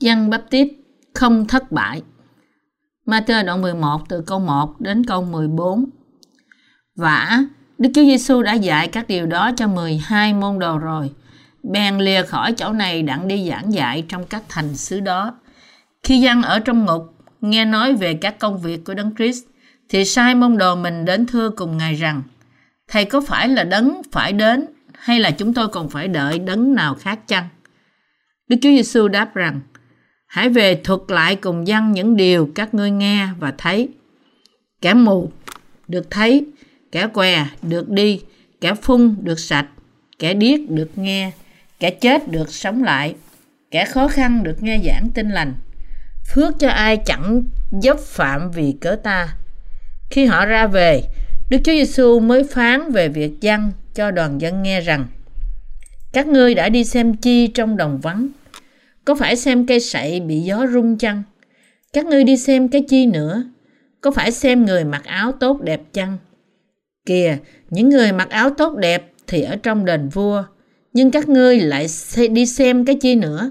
[0.00, 0.68] Giăng Baptist
[1.14, 2.02] không thất bại.
[3.06, 5.84] Matthew đoạn 11 từ câu 1 đến câu 14.
[6.96, 7.38] Vả,
[7.78, 11.10] Đức Chúa Giêsu đã dạy các điều đó cho 12 môn đồ rồi.
[11.62, 15.34] Bèn lìa khỏi chỗ này đặng đi giảng dạy trong các thành xứ đó.
[16.02, 19.44] Khi dân ở trong ngục, nghe nói về các công việc của Đấng Christ,
[19.88, 22.22] thì sai môn đồ mình đến thưa cùng Ngài rằng,
[22.88, 24.66] Thầy có phải là đấng phải đến,
[24.98, 27.48] hay là chúng tôi còn phải đợi đấng nào khác chăng?
[28.48, 29.60] Đức Chúa Giêsu đáp rằng,
[30.28, 33.88] Hãy về thuật lại cùng dân những điều các ngươi nghe và thấy.
[34.80, 35.30] Kẻ mù
[35.88, 36.46] được thấy,
[36.92, 38.20] kẻ què được đi,
[38.60, 39.66] kẻ phun được sạch,
[40.18, 41.30] kẻ điếc được nghe,
[41.80, 43.14] kẻ chết được sống lại,
[43.70, 45.54] kẻ khó khăn được nghe giảng tin lành.
[46.34, 47.42] Phước cho ai chẳng
[47.82, 49.28] dấp phạm vì cớ ta.
[50.10, 51.02] Khi họ ra về,
[51.50, 55.06] Đức Chúa Giêsu mới phán về việc dân cho đoàn dân nghe rằng
[56.12, 58.28] các ngươi đã đi xem chi trong đồng vắng
[59.08, 61.22] có phải xem cây sậy bị gió rung chăng?
[61.92, 63.42] Các ngươi đi xem cái chi nữa?
[64.00, 66.18] Có phải xem người mặc áo tốt đẹp chăng?
[67.06, 67.38] Kìa,
[67.70, 70.44] những người mặc áo tốt đẹp thì ở trong đền vua,
[70.92, 71.86] nhưng các ngươi lại
[72.30, 73.50] đi xem cái chi nữa?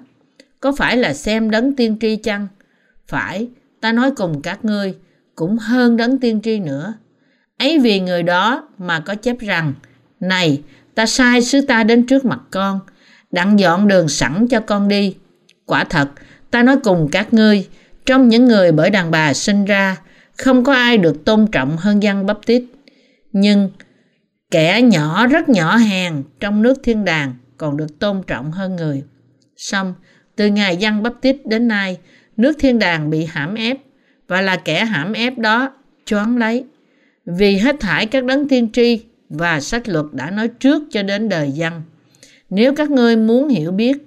[0.59, 2.47] Có phải là xem đấng tiên tri chăng?
[3.07, 3.47] Phải,
[3.81, 4.95] ta nói cùng các ngươi,
[5.35, 6.93] cũng hơn đấng tiên tri nữa.
[7.57, 9.73] Ấy vì người đó mà có chép rằng,
[10.19, 10.61] Này,
[10.95, 12.79] ta sai sứ ta đến trước mặt con,
[13.31, 15.15] đặng dọn đường sẵn cho con đi
[15.67, 16.09] Quả thật,
[16.51, 17.67] ta nói cùng các ngươi,
[18.05, 19.97] trong những người bởi đàn bà sinh ra,
[20.37, 22.63] không có ai được tôn trọng hơn dân bắp tít.
[23.31, 23.71] Nhưng
[24.51, 29.03] kẻ nhỏ rất nhỏ hèn trong nước thiên đàng còn được tôn trọng hơn người.
[29.57, 29.93] Xong,
[30.35, 31.97] từ ngày dân bắp tít đến nay,
[32.37, 33.77] nước thiên đàng bị hãm ép
[34.27, 35.73] và là kẻ hãm ép đó
[36.05, 36.63] choáng lấy.
[37.25, 41.29] Vì hết thải các đấng tiên tri và sách luật đã nói trước cho đến
[41.29, 41.81] đời dân.
[42.49, 43.97] Nếu các ngươi muốn hiểu biết,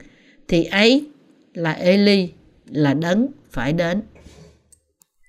[0.48, 1.09] thì ấy
[1.54, 2.32] là Eli,
[2.66, 4.02] là đấng phải đến.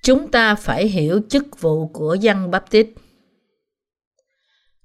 [0.03, 2.87] Chúng ta phải hiểu chức vụ của dân Baptist.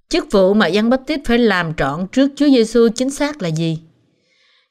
[0.08, 3.78] Chức vụ mà dân Baptist phải làm trọn trước Chúa Giêsu chính xác là gì?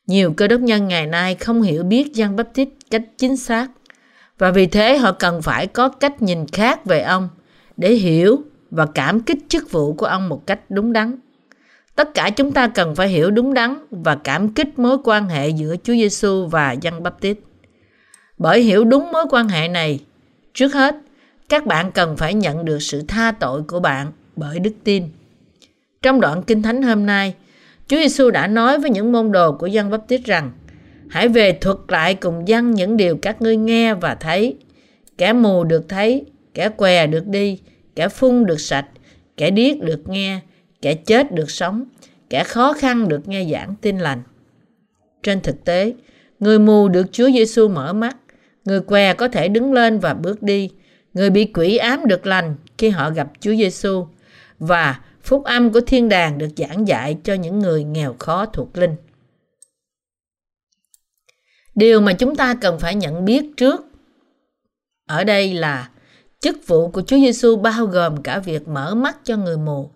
[0.07, 3.67] Nhiều cơ đốc nhân ngày nay không hiểu biết dân Baptist cách chính xác,
[4.37, 7.29] và vì thế họ cần phải có cách nhìn khác về ông
[7.77, 11.19] để hiểu và cảm kích chức vụ của ông một cách đúng đắn.
[11.95, 15.49] Tất cả chúng ta cần phải hiểu đúng đắn và cảm kích mối quan hệ
[15.49, 17.37] giữa Chúa Giêsu và dân Baptist.
[18.37, 19.99] Bởi hiểu đúng mối quan hệ này,
[20.53, 20.95] trước hết,
[21.49, 25.03] các bạn cần phải nhận được sự tha tội của bạn bởi đức tin.
[26.01, 27.33] Trong đoạn Kinh Thánh hôm nay,
[27.87, 30.51] Chúa Giêsu đã nói với những môn đồ của dân Baptist rằng
[31.09, 34.55] Hãy về thuật lại cùng dân những điều các ngươi nghe và thấy.
[35.17, 37.59] Kẻ mù được thấy, kẻ què được đi,
[37.95, 38.85] kẻ phun được sạch,
[39.37, 40.39] kẻ điếc được nghe,
[40.85, 41.85] kẻ chết được sống,
[42.29, 44.23] kẻ khó khăn được nghe giảng tin lành.
[45.23, 45.93] Trên thực tế,
[46.39, 48.17] người mù được Chúa Giêsu mở mắt,
[48.65, 50.69] người què có thể đứng lên và bước đi,
[51.13, 54.07] người bị quỷ ám được lành khi họ gặp Chúa Giêsu
[54.59, 58.77] và phúc âm của thiên đàng được giảng dạy cho những người nghèo khó thuộc
[58.77, 58.95] linh.
[61.75, 63.85] Điều mà chúng ta cần phải nhận biết trước
[65.07, 65.89] ở đây là
[66.39, 69.89] chức vụ của Chúa Giêsu bao gồm cả việc mở mắt cho người mù,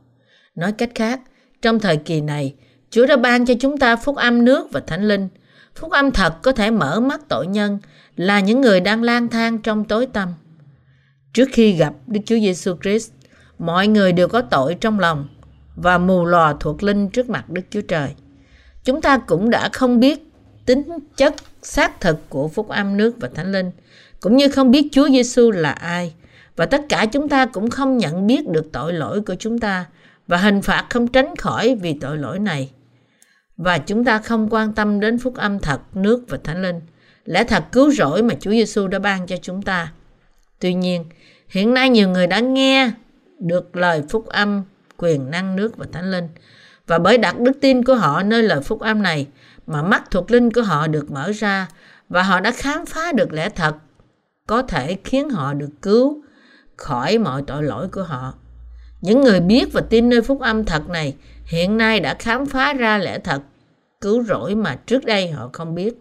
[0.60, 1.22] Nói cách khác,
[1.62, 2.56] trong thời kỳ này,
[2.90, 5.28] Chúa đã ban cho chúng ta phúc âm nước và thánh linh.
[5.76, 7.80] Phúc âm thật có thể mở mắt tội nhân
[8.16, 10.34] là những người đang lang thang trong tối tăm.
[11.34, 13.12] Trước khi gặp Đức Chúa Giêsu Christ,
[13.60, 15.28] mọi người đều có tội trong lòng
[15.76, 18.10] và mù lòa thuộc linh trước mặt Đức Chúa Trời.
[18.84, 20.32] Chúng ta cũng đã không biết
[20.66, 20.84] tính
[21.18, 23.72] chất xác thực của phúc âm nước và thánh linh,
[24.20, 26.14] cũng như không biết Chúa Giêsu là ai,
[26.56, 29.86] và tất cả chúng ta cũng không nhận biết được tội lỗi của chúng ta
[30.30, 32.72] và hình phạt không tránh khỏi vì tội lỗi này.
[33.58, 36.82] Và chúng ta không quan tâm đến phúc âm thật, nước và thánh linh,
[37.26, 39.92] lẽ thật cứu rỗi mà Chúa Giêsu đã ban cho chúng ta.
[40.60, 41.06] Tuy nhiên,
[41.48, 42.92] hiện nay nhiều người đã nghe
[43.40, 44.64] được lời phúc âm,
[44.98, 46.28] quyền năng nước và thánh linh.
[46.88, 49.28] Và bởi đặt đức tin của họ nơi lời phúc âm này
[49.68, 51.68] mà mắt thuộc linh của họ được mở ra
[52.10, 53.76] và họ đã khám phá được lẽ thật
[54.48, 56.24] có thể khiến họ được cứu
[56.78, 58.34] khỏi mọi tội lỗi của họ.
[59.02, 61.16] Những người biết và tin nơi phúc âm thật này
[61.46, 63.42] hiện nay đã khám phá ra lẽ thật
[64.02, 65.94] cứu rỗi mà trước đây họ không biết.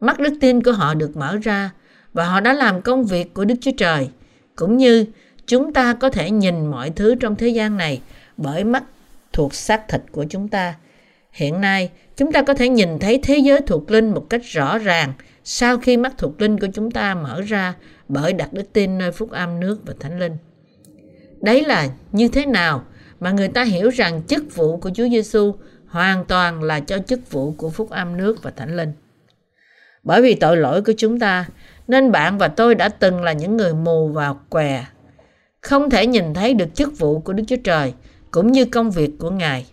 [0.00, 1.70] Mắt đức tin của họ được mở ra
[2.12, 4.08] và họ đã làm công việc của Đức Chúa Trời.
[4.56, 5.06] Cũng như
[5.46, 8.00] chúng ta có thể nhìn mọi thứ trong thế gian này
[8.36, 8.84] bởi mắt
[9.32, 10.74] thuộc xác thịt của chúng ta.
[11.32, 14.78] Hiện nay, chúng ta có thể nhìn thấy thế giới thuộc linh một cách rõ
[14.78, 15.12] ràng
[15.44, 17.74] sau khi mắt thuộc linh của chúng ta mở ra
[18.08, 20.36] bởi đặt đức tin nơi phúc âm nước và thánh linh.
[21.40, 22.84] Đấy là như thế nào
[23.20, 25.54] mà người ta hiểu rằng chức vụ của Chúa Giêsu
[25.86, 28.92] hoàn toàn là cho chức vụ của phúc âm nước và thánh linh.
[30.02, 31.46] Bởi vì tội lỗi của chúng ta,
[31.88, 34.84] nên bạn và tôi đã từng là những người mù và què,
[35.60, 37.94] không thể nhìn thấy được chức vụ của Đức Chúa Trời
[38.30, 39.66] cũng như công việc của Ngài.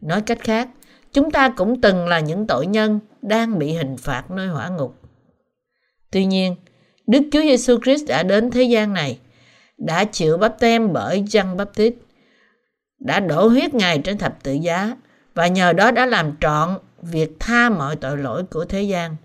[0.00, 0.68] Nói cách khác,
[1.12, 4.94] chúng ta cũng từng là những tội nhân đang bị hình phạt nơi hỏa ngục.
[6.10, 6.56] Tuy nhiên,
[7.06, 9.18] Đức Chúa Giêsu Christ đã đến thế gian này,
[9.78, 11.94] đã chịu bắp tem bởi Giăng Bắp Tít,
[12.98, 14.96] đã đổ huyết Ngài trên thập tự giá
[15.34, 19.16] và nhờ đó đã làm trọn việc tha mọi tội lỗi của thế gian.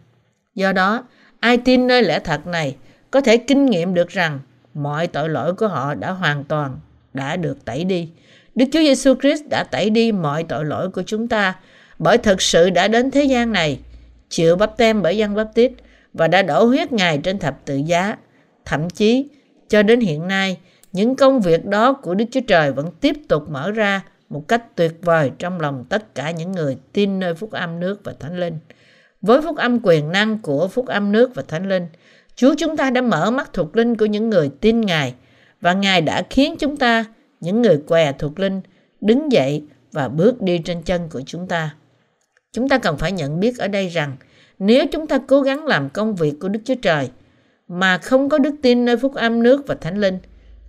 [0.55, 1.03] Do đó,
[1.39, 2.75] ai tin nơi lẽ thật này
[3.11, 4.39] có thể kinh nghiệm được rằng
[4.73, 6.79] mọi tội lỗi của họ đã hoàn toàn
[7.13, 8.09] đã được tẩy đi.
[8.55, 11.55] Đức Chúa Giêsu Christ đã tẩy đi mọi tội lỗi của chúng ta
[11.99, 13.79] bởi thực sự đã đến thế gian này,
[14.29, 15.71] chịu bắp tem bởi dân bắp tít
[16.13, 18.17] và đã đổ huyết Ngài trên thập tự giá.
[18.65, 19.29] Thậm chí,
[19.69, 20.57] cho đến hiện nay,
[20.91, 24.75] những công việc đó của Đức Chúa Trời vẫn tiếp tục mở ra một cách
[24.75, 28.39] tuyệt vời trong lòng tất cả những người tin nơi phúc âm nước và thánh
[28.39, 28.57] linh.
[29.21, 31.87] Với phúc âm quyền năng của phúc âm nước và thánh linh,
[32.35, 35.13] Chúa chúng ta đã mở mắt thuộc linh của những người tin Ngài
[35.61, 37.05] và Ngài đã khiến chúng ta,
[37.39, 38.61] những người què thuộc linh,
[39.01, 41.75] đứng dậy và bước đi trên chân của chúng ta.
[42.51, 44.15] Chúng ta cần phải nhận biết ở đây rằng
[44.59, 47.09] nếu chúng ta cố gắng làm công việc của Đức Chúa Trời
[47.69, 50.19] mà không có đức tin nơi phúc âm nước và thánh linh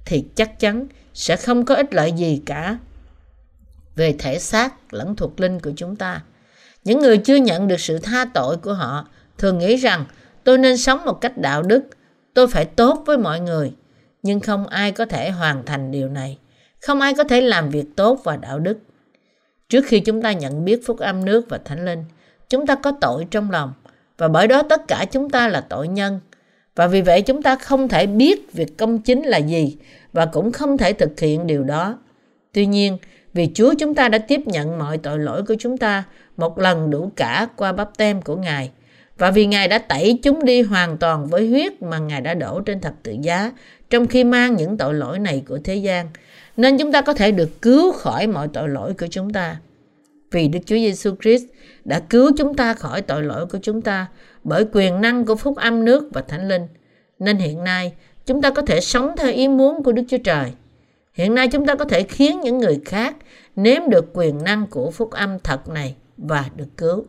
[0.07, 2.79] thì chắc chắn sẽ không có ích lợi gì cả
[3.97, 6.23] về thể xác lẫn thuộc linh của chúng ta.
[6.85, 9.09] Những người chưa nhận được sự tha tội của họ
[9.39, 10.05] thường nghĩ rằng
[10.45, 11.83] tôi nên sống một cách đạo đức,
[12.35, 13.73] tôi phải tốt với mọi người.
[14.23, 16.39] Nhưng không ai có thể hoàn thành điều này.
[16.81, 18.79] Không ai có thể làm việc tốt và đạo đức.
[19.69, 22.05] Trước khi chúng ta nhận biết phúc âm nước và thánh linh,
[22.49, 23.73] chúng ta có tội trong lòng
[24.19, 26.21] và bởi đó tất cả chúng ta là tội nhân.
[26.81, 29.77] Và vì vậy chúng ta không thể biết việc công chính là gì
[30.13, 31.99] và cũng không thể thực hiện điều đó.
[32.53, 32.99] Tuy nhiên,
[33.33, 36.05] vì Chúa chúng ta đã tiếp nhận mọi tội lỗi của chúng ta
[36.37, 38.71] một lần đủ cả qua bắp tem của Ngài.
[39.19, 42.61] Và vì Ngài đã tẩy chúng đi hoàn toàn với huyết mà Ngài đã đổ
[42.61, 43.53] trên thập tự giá,
[43.91, 46.09] trong khi mang những tội lỗi này của thế gian,
[46.57, 49.57] nên chúng ta có thể được cứu khỏi mọi tội lỗi của chúng ta.
[50.31, 51.45] Vì Đức Chúa Giêsu Christ
[51.85, 54.07] đã cứu chúng ta khỏi tội lỗi của chúng ta
[54.45, 56.67] bởi quyền năng của phúc âm nước và thánh linh.
[57.19, 57.93] Nên hiện nay,
[58.27, 60.53] chúng ta có thể sống theo ý muốn của Đức Chúa Trời.
[61.15, 63.17] Hiện nay chúng ta có thể khiến những người khác
[63.57, 67.05] nếm được quyền năng của phúc âm thật này và được cứu.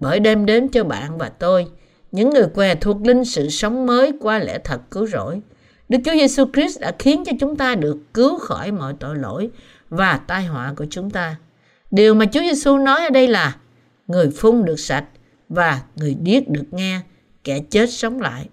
[0.00, 1.66] Bởi đem đến cho bạn và tôi,
[2.12, 5.40] những người què thuộc linh sự sống mới qua lẽ thật cứu rỗi.
[5.88, 9.50] Đức Chúa Giêsu Christ đã khiến cho chúng ta được cứu khỏi mọi tội lỗi
[9.88, 11.36] và tai họa của chúng ta.
[11.90, 13.56] Điều mà Chúa Giêsu nói ở đây là
[14.06, 15.04] người phun được sạch
[15.48, 17.00] và người điếc được nghe,
[17.44, 18.48] kẻ chết sống lại.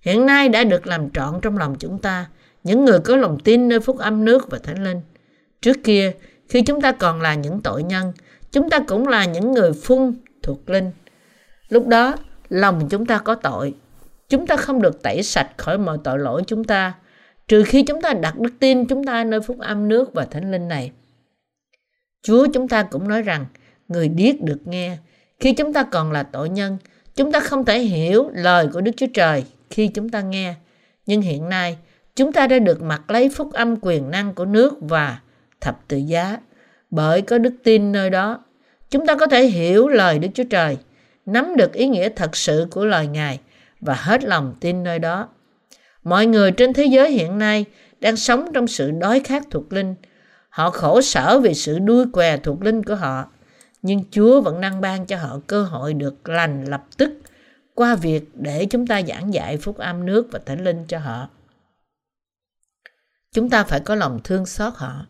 [0.00, 2.26] Hiện nay đã được làm trọn trong lòng chúng ta,
[2.64, 5.00] những người có lòng tin nơi phúc âm nước và thánh linh.
[5.60, 6.12] Trước kia,
[6.48, 8.12] khi chúng ta còn là những tội nhân,
[8.52, 10.90] chúng ta cũng là những người phun thuộc linh.
[11.68, 12.14] Lúc đó,
[12.48, 13.74] lòng chúng ta có tội.
[14.28, 16.94] Chúng ta không được tẩy sạch khỏi mọi tội lỗi chúng ta,
[17.48, 20.50] trừ khi chúng ta đặt đức tin chúng ta nơi phúc âm nước và thánh
[20.50, 20.92] linh này.
[22.22, 23.46] Chúa chúng ta cũng nói rằng,
[23.88, 24.96] người điếc được nghe.
[25.42, 26.78] Khi chúng ta còn là tội nhân,
[27.16, 30.54] chúng ta không thể hiểu lời của Đức Chúa Trời khi chúng ta nghe.
[31.06, 31.76] Nhưng hiện nay,
[32.16, 35.18] chúng ta đã được mặc lấy phúc âm quyền năng của nước và
[35.60, 36.38] thập tự giá.
[36.90, 38.44] Bởi có đức tin nơi đó,
[38.90, 40.78] chúng ta có thể hiểu lời Đức Chúa Trời,
[41.26, 43.40] nắm được ý nghĩa thật sự của lời Ngài
[43.80, 45.28] và hết lòng tin nơi đó.
[46.04, 47.64] Mọi người trên thế giới hiện nay
[48.00, 49.94] đang sống trong sự đói khát thuộc linh.
[50.48, 53.31] Họ khổ sở vì sự đuôi què thuộc linh của họ.
[53.82, 57.12] Nhưng Chúa vẫn năng ban cho họ cơ hội được lành lập tức
[57.74, 61.28] qua việc để chúng ta giảng dạy phúc âm nước và thánh linh cho họ.
[63.32, 65.06] Chúng ta phải có lòng thương xót họ.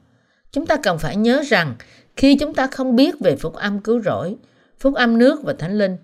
[0.52, 1.74] Chúng ta cần phải nhớ rằng
[2.16, 4.36] khi chúng ta không biết về phúc âm cứu rỗi,
[4.80, 5.96] phúc âm nước và thánh linh,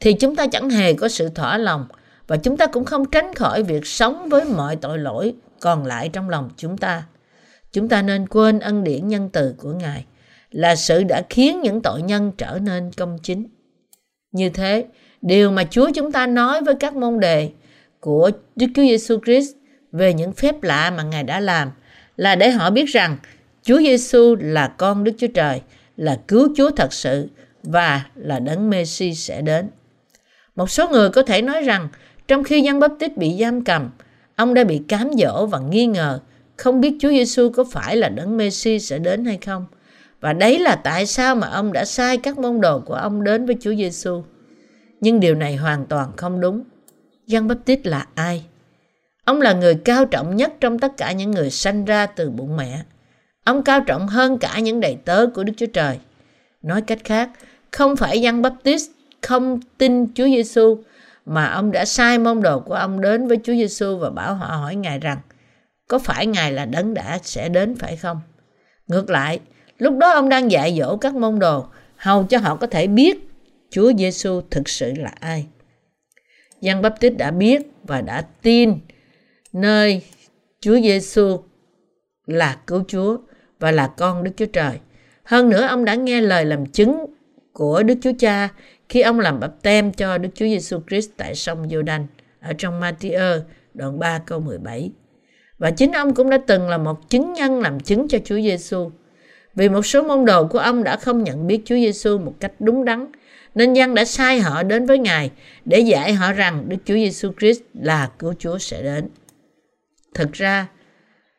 [0.00, 1.86] thì chúng ta chẳng hề có sự thỏa lòng
[2.26, 6.08] và chúng ta cũng không tránh khỏi việc sống với mọi tội lỗi còn lại
[6.08, 7.02] trong lòng chúng ta.
[7.72, 10.04] Chúng ta nên quên ân điển nhân từ của Ngài
[10.54, 13.46] là sự đã khiến những tội nhân trở nên công chính.
[14.32, 14.84] Như thế,
[15.22, 17.50] điều mà Chúa chúng ta nói với các môn đề
[18.00, 19.56] của Đức Chúa Giêsu Christ
[19.92, 21.70] về những phép lạ mà Ngài đã làm
[22.16, 23.16] là để họ biết rằng
[23.62, 25.60] Chúa Giêsu là con Đức Chúa Trời,
[25.96, 27.28] là cứu Chúa thật sự
[27.62, 29.68] và là đấng Messi sẽ đến.
[30.56, 31.88] Một số người có thể nói rằng
[32.28, 33.90] trong khi dân bắp tít bị giam cầm,
[34.36, 36.20] ông đã bị cám dỗ và nghi ngờ
[36.56, 39.66] không biết Chúa Giêsu có phải là đấng Messi sẽ đến hay không.
[40.24, 43.46] Và đấy là tại sao mà ông đã sai các môn đồ của ông đến
[43.46, 44.22] với Chúa Giêsu.
[45.00, 46.64] Nhưng điều này hoàn toàn không đúng.
[47.26, 48.44] Giăng Bắp Tít là ai?
[49.24, 52.56] Ông là người cao trọng nhất trong tất cả những người sanh ra từ bụng
[52.56, 52.82] mẹ.
[53.44, 55.98] Ông cao trọng hơn cả những đầy tớ của Đức Chúa Trời.
[56.62, 57.30] Nói cách khác,
[57.70, 58.90] không phải Giăng Baptist
[59.22, 60.78] không tin Chúa Giêsu
[61.26, 64.46] mà ông đã sai môn đồ của ông đến với Chúa Giêsu và bảo họ
[64.46, 65.18] hỏi Ngài rằng
[65.88, 68.20] có phải Ngài là đấng đã sẽ đến phải không?
[68.86, 69.40] Ngược lại,
[69.78, 71.66] lúc đó ông đang dạy dỗ các môn đồ,
[71.96, 73.28] hầu cho họ có thể biết
[73.70, 75.46] Chúa Giêsu thực sự là ai.
[76.60, 78.78] Giăng Báp Tít đã biết và đã tin
[79.52, 80.02] nơi
[80.60, 81.38] Chúa Giêsu
[82.26, 83.16] là cứu Chúa
[83.60, 84.78] và là con Đức Chúa Trời.
[85.24, 87.06] Hơn nữa, ông đã nghe lời làm chứng
[87.52, 88.48] của Đức Chúa Cha
[88.88, 92.06] khi ông làm bắp tem cho Đức Chúa Giêsu Christ tại sông giô đanh
[92.40, 93.40] ở trong Matthew
[93.74, 94.90] đoạn 3 câu 17.
[95.58, 98.90] Và chính ông cũng đã từng là một chứng nhân làm chứng cho Chúa Giêsu.
[99.54, 102.52] Vì một số môn đồ của ông đã không nhận biết Chúa Giêsu một cách
[102.58, 103.06] đúng đắn,
[103.54, 105.30] nên dân đã sai họ đến với Ngài
[105.64, 109.08] để dạy họ rằng Đức Chúa Giêsu Christ là cứu Chúa sẽ đến.
[110.14, 110.68] Thực ra,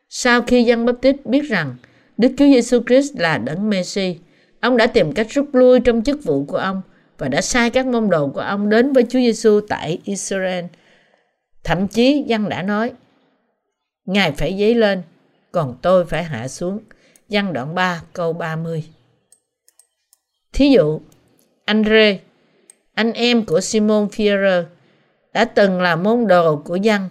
[0.08, 1.76] sau khi dân bắp tít biết rằng
[2.18, 4.18] Đức Chúa Giêsu Christ là đấng Messi,
[4.60, 6.82] ông đã tìm cách rút lui trong chức vụ của ông
[7.18, 10.64] và đã sai các môn đồ của ông đến với Chúa Giêsu tại Israel.
[11.64, 12.92] Thậm chí dân đã nói,
[14.04, 15.02] Ngài phải dấy lên,
[15.52, 16.78] còn tôi phải hạ xuống.
[17.28, 18.84] Văn đoạn 3 câu 30
[20.52, 21.00] Thí dụ,
[21.64, 22.18] Andre,
[22.94, 24.64] anh em của Simon Pierre,
[25.32, 27.08] đã từng là môn đồ của dân,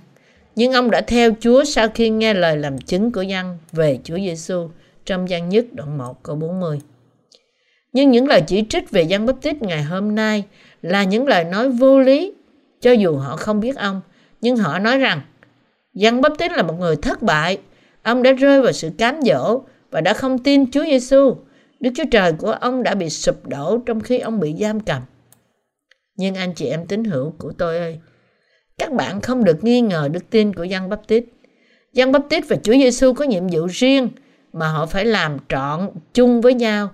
[0.55, 4.15] nhưng ông đã theo Chúa sau khi nghe lời làm chứng của dân về Chúa
[4.15, 4.69] Giêsu
[5.05, 6.79] trong gian nhất đoạn 1 câu 40.
[7.93, 10.43] Nhưng những lời chỉ trích về dân bắp tít ngày hôm nay
[10.81, 12.34] là những lời nói vô lý,
[12.81, 14.01] cho dù họ không biết ông,
[14.41, 15.22] nhưng họ nói rằng
[15.93, 17.57] dân bắp tít là một người thất bại,
[18.03, 19.62] ông đã rơi vào sự cám dỗ
[19.95, 21.35] và đã không tin Chúa Giêsu.
[21.79, 25.01] Đức Chúa Trời của ông đã bị sụp đổ trong khi ông bị giam cầm.
[26.17, 27.99] Nhưng anh chị em tín hữu của tôi ơi,
[28.77, 31.25] các bạn không được nghi ngờ đức tin của dân bắp tít.
[31.93, 34.09] Dân bắp tít và Chúa Giêsu có nhiệm vụ riêng
[34.53, 36.89] mà họ phải làm trọn chung với nhau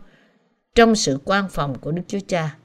[0.75, 2.55] trong sự quan phòng của Đức Chúa Cha.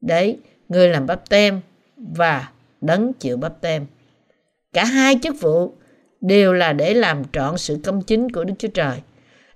[0.00, 1.60] Đấy, người làm bắp tem
[1.96, 3.86] và đấng chịu bắp tem.
[4.72, 5.72] Cả hai chức vụ
[6.20, 9.00] đều là để làm trọn sự công chính của Đức Chúa Trời.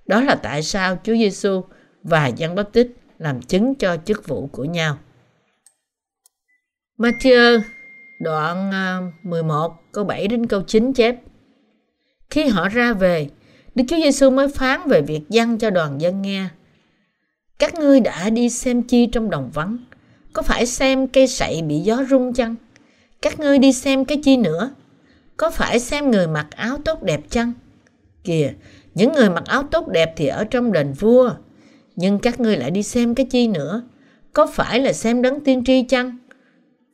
[0.07, 1.61] Đó là tại sao Chúa Giêsu
[2.03, 4.97] và Giăng Báp Tích làm chứng cho chức vụ của nhau.
[6.97, 7.61] Matthew
[8.19, 11.15] đoạn à, 11 câu 7 đến câu 9 chép
[12.29, 13.29] Khi họ ra về,
[13.75, 16.47] Đức Chúa Giêsu mới phán về việc dăng cho đoàn dân nghe.
[17.59, 19.77] Các ngươi đã đi xem chi trong đồng vắng?
[20.33, 22.55] Có phải xem cây sậy bị gió rung chăng?
[23.21, 24.71] Các ngươi đi xem cái chi nữa?
[25.37, 27.53] Có phải xem người mặc áo tốt đẹp chăng?
[28.23, 28.53] Kìa,
[28.97, 31.31] những người mặc áo tốt đẹp thì ở trong đền vua.
[31.95, 33.81] Nhưng các ngươi lại đi xem cái chi nữa?
[34.33, 36.17] Có phải là xem đấng tiên tri chăng?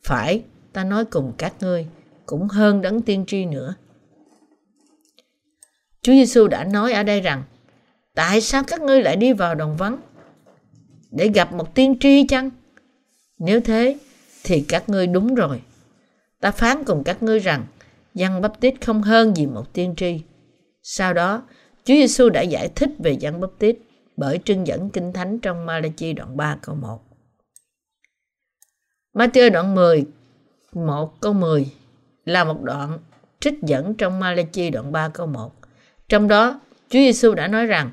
[0.02, 0.42] Phải,
[0.72, 1.86] ta nói cùng các ngươi,
[2.26, 3.74] cũng hơn đấng tiên tri nữa.
[6.02, 7.42] Chúa Giêsu đã nói ở đây rằng,
[8.14, 10.00] tại sao các ngươi lại đi vào đồng vắng?
[11.10, 12.50] Để gặp một tiên tri chăng?
[13.38, 13.98] Nếu thế,
[14.44, 15.62] thì các ngươi đúng rồi.
[16.40, 17.66] Ta phán cùng các ngươi rằng,
[18.14, 20.20] Giăng Bắp Tít không hơn gì một tiên tri.
[20.82, 21.42] Sau đó,
[21.84, 23.76] Chúa Giêsu đã giải thích về Giăng Bắp Tít
[24.16, 27.00] bởi trưng dẫn kinh thánh trong Malachi đoạn 3 câu 1.
[29.14, 30.06] Matthew đoạn 10
[30.72, 31.72] 1 câu 10
[32.24, 32.98] là một đoạn
[33.40, 35.52] trích dẫn trong Malachi đoạn 3 câu 1.
[36.08, 37.90] Trong đó, Chúa Giêsu đã nói rằng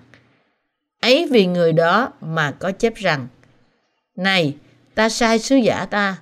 [1.02, 3.28] ấy vì người đó mà có chép rằng
[4.16, 4.56] này
[4.96, 6.18] ta sai sứ giả ta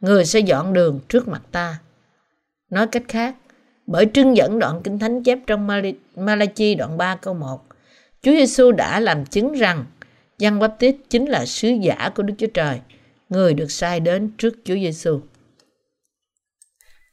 [0.00, 1.78] người sẽ dọn đường trước mặt ta
[2.70, 3.34] nói cách khác
[3.86, 5.68] bởi trưng dẫn đoạn kinh thánh chép trong
[6.16, 7.66] Malachi đoạn 3 câu 1
[8.22, 9.84] Chúa Giêsu đã làm chứng rằng
[10.38, 12.80] Giăng Báp Tít chính là sứ giả của Đức Chúa Trời
[13.28, 15.20] người được sai đến trước Chúa Giêsu.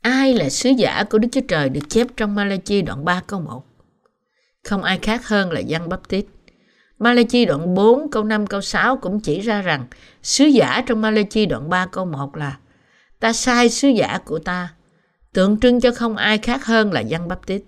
[0.01, 3.41] Ai là sứ giả của Đức Chúa Trời được chép trong Malachi đoạn 3 câu
[3.41, 3.63] 1?
[4.63, 6.25] Không ai khác hơn là Giăng Báp Tít.
[6.99, 9.85] Malachi đoạn 4 câu 5 câu 6 cũng chỉ ra rằng
[10.23, 12.57] sứ giả trong Malachi đoạn 3 câu 1 là
[13.19, 14.73] Ta sai sứ giả của ta,
[15.33, 17.63] tượng trưng cho không ai khác hơn là dân bắp Tít.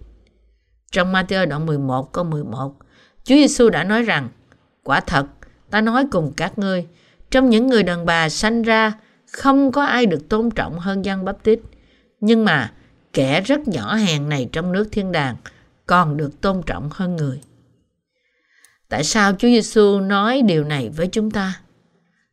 [0.91, 2.75] Trong Matthew đoạn 11 câu 11,
[3.23, 4.29] Chúa Giêsu đã nói rằng
[4.83, 5.25] Quả thật,
[5.69, 6.87] ta nói cùng các ngươi,
[7.31, 8.93] trong những người đàn bà sanh ra
[9.31, 11.59] không có ai được tôn trọng hơn dân bắp Tít.
[12.19, 12.71] Nhưng mà
[13.13, 15.35] kẻ rất nhỏ hèn này trong nước thiên đàng
[15.85, 17.41] còn được tôn trọng hơn người.
[18.89, 21.59] Tại sao Chúa Giêsu nói điều này với chúng ta?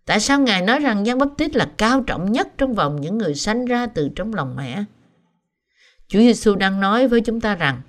[0.06, 3.18] Tại sao Ngài nói rằng Giăng Bắp Tít là cao trọng nhất trong vòng những
[3.18, 4.84] người sanh ra từ trong lòng mẹ?
[6.10, 7.80] Chúa Giêsu đang nói với chúng ta rằng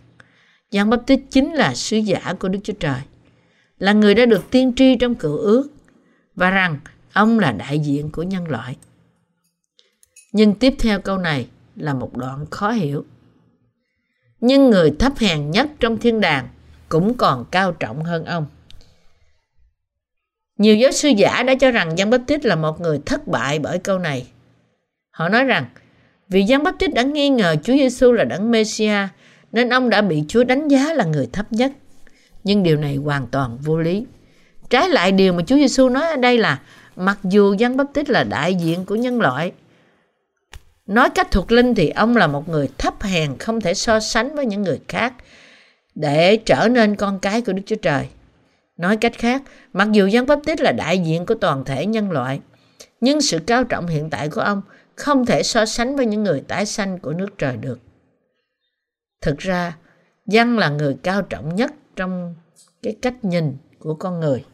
[0.71, 3.01] Giăng Báp Tích chính là sứ giả của Đức Chúa Trời,
[3.77, 5.69] là người đã được tiên tri trong cựu ước
[6.35, 6.79] và rằng
[7.13, 8.75] ông là đại diện của nhân loại.
[10.31, 13.05] Nhưng tiếp theo câu này là một đoạn khó hiểu.
[14.39, 16.47] Nhưng người thấp hèn nhất trong thiên đàng
[16.89, 18.45] cũng còn cao trọng hơn ông.
[20.57, 23.59] Nhiều giáo sư giả đã cho rằng Giăng Báp Tít là một người thất bại
[23.59, 24.27] bởi câu này.
[25.11, 25.65] Họ nói rằng
[26.31, 29.07] vì Giăng Báp Tít đã nghi ngờ Chúa Giêsu là đấng Messia
[29.51, 31.71] nên ông đã bị Chúa đánh giá là người thấp nhất.
[32.43, 34.05] Nhưng điều này hoàn toàn vô lý.
[34.69, 36.59] Trái lại điều mà Chúa Giêsu nói ở đây là
[36.95, 39.51] mặc dù Giăng Báp Tít là đại diện của nhân loại,
[40.87, 44.35] nói cách thuộc linh thì ông là một người thấp hèn không thể so sánh
[44.35, 45.13] với những người khác
[45.95, 48.07] để trở nên con cái của Đức Chúa Trời.
[48.77, 49.41] Nói cách khác,
[49.73, 52.39] mặc dù Giăng Báp Tít là đại diện của toàn thể nhân loại,
[53.01, 54.61] nhưng sự cao trọng hiện tại của ông
[55.01, 57.79] không thể so sánh với những người tái sanh của nước trời được.
[59.21, 59.77] Thực ra,
[60.27, 62.35] Giăng là người cao trọng nhất trong
[62.83, 64.45] cái cách nhìn của con người.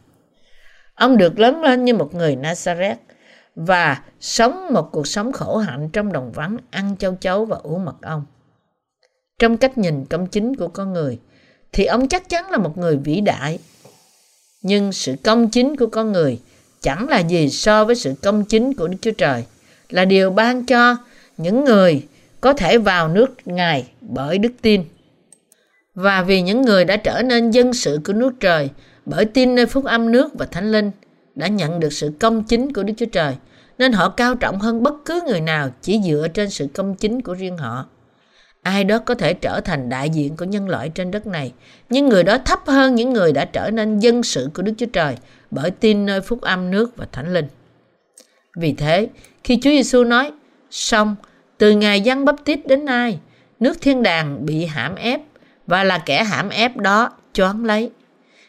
[0.94, 2.96] Ông được lớn lên như một người Nazareth
[3.54, 7.84] và sống một cuộc sống khổ hạnh trong đồng vắng ăn châu chấu và uống
[7.84, 8.24] mật ong.
[9.38, 11.18] Trong cách nhìn công chính của con người
[11.72, 13.58] thì ông chắc chắn là một người vĩ đại.
[14.62, 16.40] Nhưng sự công chính của con người
[16.80, 19.44] chẳng là gì so với sự công chính của Đức Chúa Trời,
[19.90, 20.96] là điều ban cho
[21.36, 22.06] những người
[22.40, 24.84] có thể vào nước Ngài bởi đức tin.
[25.94, 28.70] Và vì những người đã trở nên dân sự của nước trời
[29.06, 30.90] bởi tin nơi phúc âm nước và thánh linh
[31.34, 33.34] đã nhận được sự công chính của Đức Chúa Trời
[33.78, 37.22] nên họ cao trọng hơn bất cứ người nào chỉ dựa trên sự công chính
[37.22, 37.86] của riêng họ.
[38.62, 41.52] Ai đó có thể trở thành đại diện của nhân loại trên đất này,
[41.90, 44.86] nhưng người đó thấp hơn những người đã trở nên dân sự của Đức Chúa
[44.86, 45.16] Trời
[45.50, 47.46] bởi tin nơi phúc âm nước và thánh linh.
[48.60, 49.08] Vì thế,
[49.44, 50.32] khi Chúa Giêsu nói,
[50.70, 51.16] xong,
[51.58, 53.18] từ ngày dân bắp tít đến nay,
[53.60, 55.20] nước thiên đàng bị hãm ép
[55.66, 57.90] và là kẻ hãm ép đó choán lấy.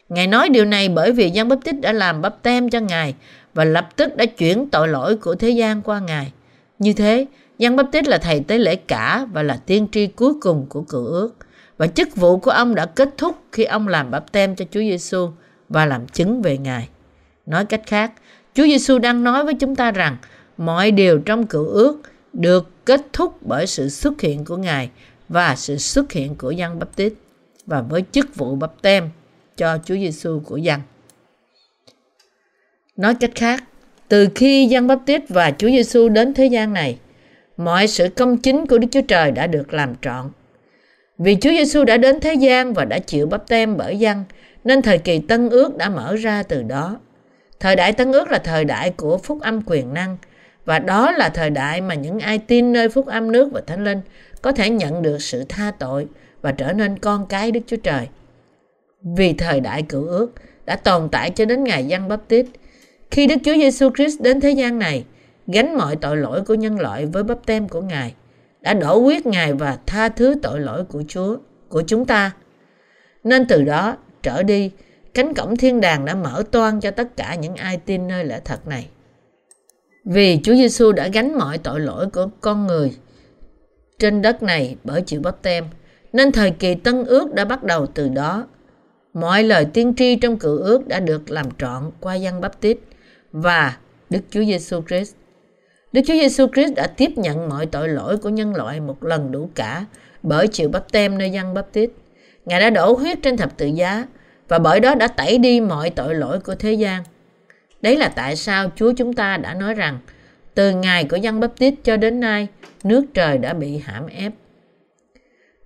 [0.10, 3.16] Ngài nói điều này bởi vì dân bắp tít đã làm bắp tem cho Ngài
[3.54, 6.32] và lập tức đã chuyển tội lỗi của thế gian qua Ngài.
[6.80, 7.26] Như thế,
[7.58, 10.82] Giăng Báp Tít là thầy tế lễ cả và là tiên tri cuối cùng của
[10.82, 11.36] cựu ước.
[11.78, 14.80] Và chức vụ của ông đã kết thúc khi ông làm bắp tem cho Chúa
[14.80, 15.30] Giêsu
[15.70, 16.90] và làm chứng về Ngài.
[17.46, 18.12] Nói cách khác,
[18.60, 20.18] Chúa Giêsu đang nói với chúng ta rằng
[20.58, 22.02] mọi điều trong cựu ước
[22.34, 24.90] được kết thúc bởi sự xuất hiện của Ngài
[25.30, 27.14] và sự xuất hiện của Giăng Báp Tít
[27.66, 29.10] và với chức vụ bắp tem
[29.58, 30.82] cho Chúa Giêsu của Giăng.
[32.98, 33.64] Nói cách khác,
[34.08, 37.00] từ khi Giăng Báp Tít và Chúa Giêsu đến thế gian này,
[37.58, 40.32] mọi sự công chính của Đức Chúa Trời đã được làm trọn.
[41.18, 44.24] Vì Chúa Giêsu đã đến thế gian và đã chịu bắp tem bởi dân,
[44.64, 47.00] nên thời kỳ Tân Ước đã mở ra từ đó.
[47.60, 50.18] Thời đại Tân Ước là thời đại của phúc âm quyền năng,
[50.66, 53.84] và đó là thời đại mà những ai tin nơi phúc âm nước và thánh
[53.84, 54.02] linh
[54.42, 56.08] có thể nhận được sự tha tội
[56.42, 58.08] và trở nên con cái Đức Chúa Trời.
[59.02, 60.32] Vì thời đại cựu ước
[60.66, 62.46] đã tồn tại cho đến ngày Giăng Bắp Tít.
[63.12, 65.06] Khi Đức Chúa Giêsu Christ đến thế gian này,
[65.48, 68.14] gánh mọi tội lỗi của nhân loại với bắp tem của Ngài,
[68.62, 71.38] đã đổ huyết Ngài và tha thứ tội lỗi của Chúa,
[71.70, 72.32] của chúng ta.
[73.24, 74.72] Nên từ đó trở đi,
[75.14, 78.42] cánh cổng thiên đàng đã mở toan cho tất cả những ai tin nơi lẽ
[78.46, 78.88] thật này.
[80.06, 82.92] Vì Chúa Giêsu đã gánh mọi tội lỗi của con người
[84.00, 85.66] trên đất này bởi chịu bắp tem,
[86.14, 88.48] nên thời kỳ tân ước đã bắt đầu từ đó.
[89.14, 92.78] Mọi lời tiên tri trong cựu ước đã được làm trọn qua dân bắp tít
[93.32, 93.78] và
[94.10, 95.16] Đức Chúa Giêsu Christ.
[95.92, 99.32] Đức Chúa Giêsu Christ đã tiếp nhận mọi tội lỗi của nhân loại một lần
[99.32, 99.86] đủ cả
[100.24, 101.90] bởi chịu bắp tem nơi dân bắp tít.
[102.46, 104.06] Ngài đã đổ huyết trên thập tự giá
[104.50, 107.04] và bởi đó đã tẩy đi mọi tội lỗi của thế gian.
[107.82, 110.00] Đấy là tại sao Chúa chúng ta đã nói rằng
[110.54, 112.48] từ ngày của dân bắp tít cho đến nay
[112.84, 114.34] nước trời đã bị hãm ép.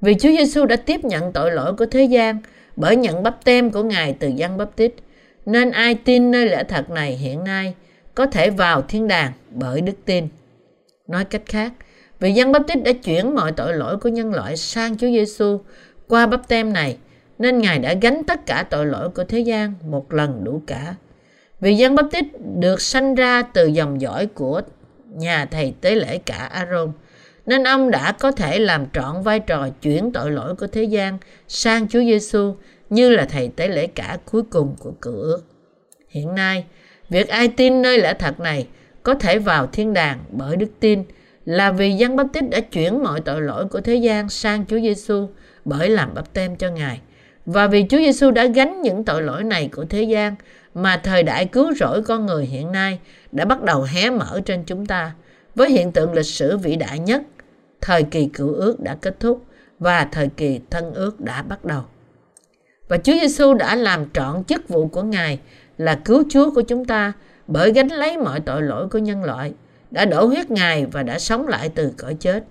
[0.02, 2.38] Vì Chúa Giêsu đã tiếp nhận tội lỗi của thế gian
[2.76, 4.94] bởi nhận bắp tem của Ngài từ dân bắp tít,
[5.46, 7.74] nên ai tin nơi lẽ thật này hiện nay
[8.16, 10.28] có thể vào thiên đàng bởi đức tin.
[11.08, 11.74] Nói cách khác,
[12.20, 15.62] vì dân bắp tít đã chuyển mọi tội lỗi của nhân loại sang Chúa Giêsu
[16.08, 16.98] qua bắp tem này,
[17.44, 20.96] nên Ngài đã gánh tất cả tội lỗi của thế gian một lần đủ cả.
[21.60, 22.26] Vì dân bắp tít
[22.60, 24.62] được sanh ra từ dòng dõi của
[25.10, 26.92] nhà thầy tế lễ cả Aaron,
[27.46, 31.18] nên ông đã có thể làm trọn vai trò chuyển tội lỗi của thế gian
[31.48, 32.56] sang Chúa Giêsu
[32.90, 35.42] như là thầy tế lễ cả cuối cùng của cựu ước.
[36.10, 36.66] Hiện nay,
[37.10, 38.68] việc ai tin nơi lẽ thật này
[39.04, 41.04] có thể vào thiên đàng bởi đức tin
[41.46, 44.80] là vì dân bắp tít đã chuyển mọi tội lỗi của thế gian sang Chúa
[44.80, 45.30] Giêsu
[45.66, 47.00] bởi làm bắp tem cho Ngài.
[47.46, 50.36] Và vì Chúa Giêsu đã gánh những tội lỗi này của thế gian
[50.74, 53.00] mà thời đại cứu rỗi con người hiện nay
[53.32, 55.12] đã bắt đầu hé mở trên chúng ta
[55.56, 57.22] với hiện tượng lịch sử vĩ đại nhất
[57.82, 59.44] thời kỳ cựu ước đã kết thúc
[59.80, 61.82] và thời kỳ thân ước đã bắt đầu
[62.88, 65.40] và Chúa Giêsu đã làm trọn chức vụ của Ngài
[65.78, 67.14] là cứu Chúa của chúng ta
[67.48, 69.54] bởi gánh lấy mọi tội lỗi của nhân loại,
[69.92, 72.44] đã đổ huyết Ngài và đã sống lại từ cõi chết.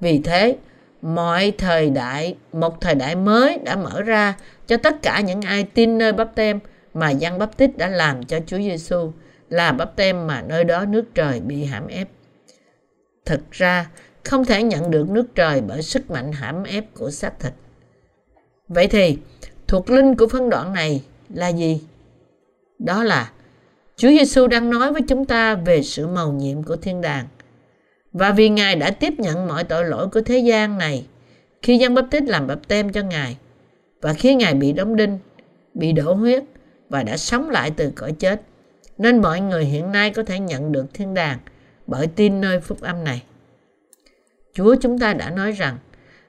[0.00, 0.56] Vì thế,
[1.04, 4.34] mọi thời đại, một thời đại mới đã mở ra
[4.66, 6.60] cho tất cả những ai tin nơi bắp tem
[6.94, 9.12] mà Giăng Bắp tích đã làm cho Chúa Giêsu
[9.48, 12.08] là bắp tem mà nơi đó nước trời bị hãm ép.
[13.24, 13.90] Thực ra,
[14.24, 17.52] không thể nhận được nước trời bởi sức mạnh hãm ép của xác thịt.
[18.68, 19.18] Vậy thì,
[19.66, 21.82] thuộc linh của phân đoạn này là gì?
[22.78, 23.30] Đó là
[23.96, 27.26] Chúa Giêsu đang nói với chúng ta về sự màu nhiệm của thiên đàng.
[28.14, 31.06] Và vì Ngài đã tiếp nhận mọi tội lỗi của thế gian này
[31.62, 33.36] khi dân bắp tít làm bắp tem cho Ngài
[34.00, 35.18] và khi Ngài bị đóng đinh,
[35.74, 36.42] bị đổ huyết
[36.88, 38.42] và đã sống lại từ cõi chết.
[38.98, 41.38] Nên mọi người hiện nay có thể nhận được thiên đàng
[41.86, 43.22] bởi tin nơi phúc âm này.
[44.52, 45.78] Chúa chúng ta đã nói rằng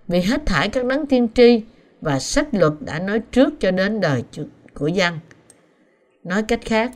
[0.08, 1.62] vì hết thải các đấng tiên tri
[2.02, 4.24] và sách luật đã nói trước cho đến đời
[4.74, 5.20] của dân.
[6.24, 6.92] Nói cách khác,